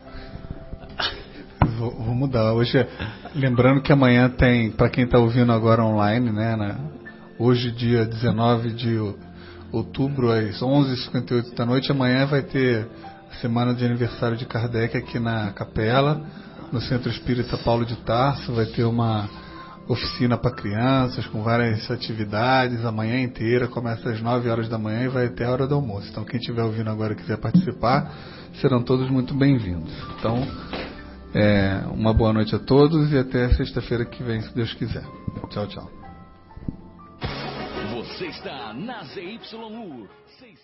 [1.79, 2.55] Vou, vou mudar.
[2.55, 2.87] Hoje,
[3.35, 6.77] lembrando que amanhã tem, para quem está ouvindo agora online, né, né,
[7.39, 8.99] hoje, dia 19 de
[9.71, 12.89] outubro, às 11h58 da noite, amanhã vai ter
[13.41, 16.25] semana de aniversário de Kardec aqui na Capela,
[16.73, 18.53] no Centro Espírita Paulo de Tarso.
[18.53, 19.29] Vai ter uma
[19.89, 25.05] oficina para crianças, com várias atividades, a manhã inteira, começa às 9 horas da manhã
[25.05, 26.09] e vai até a hora do almoço.
[26.11, 28.11] Então, quem estiver ouvindo agora e quiser participar,
[28.61, 29.93] serão todos muito bem-vindos.
[30.19, 30.47] Então,
[31.35, 35.05] é, uma boa noite a todos e até sexta-feira que vem, se Deus quiser.
[35.51, 35.91] Tchau, tchau.
[37.95, 40.09] Você está na ZYU
[40.39, 40.64] 600...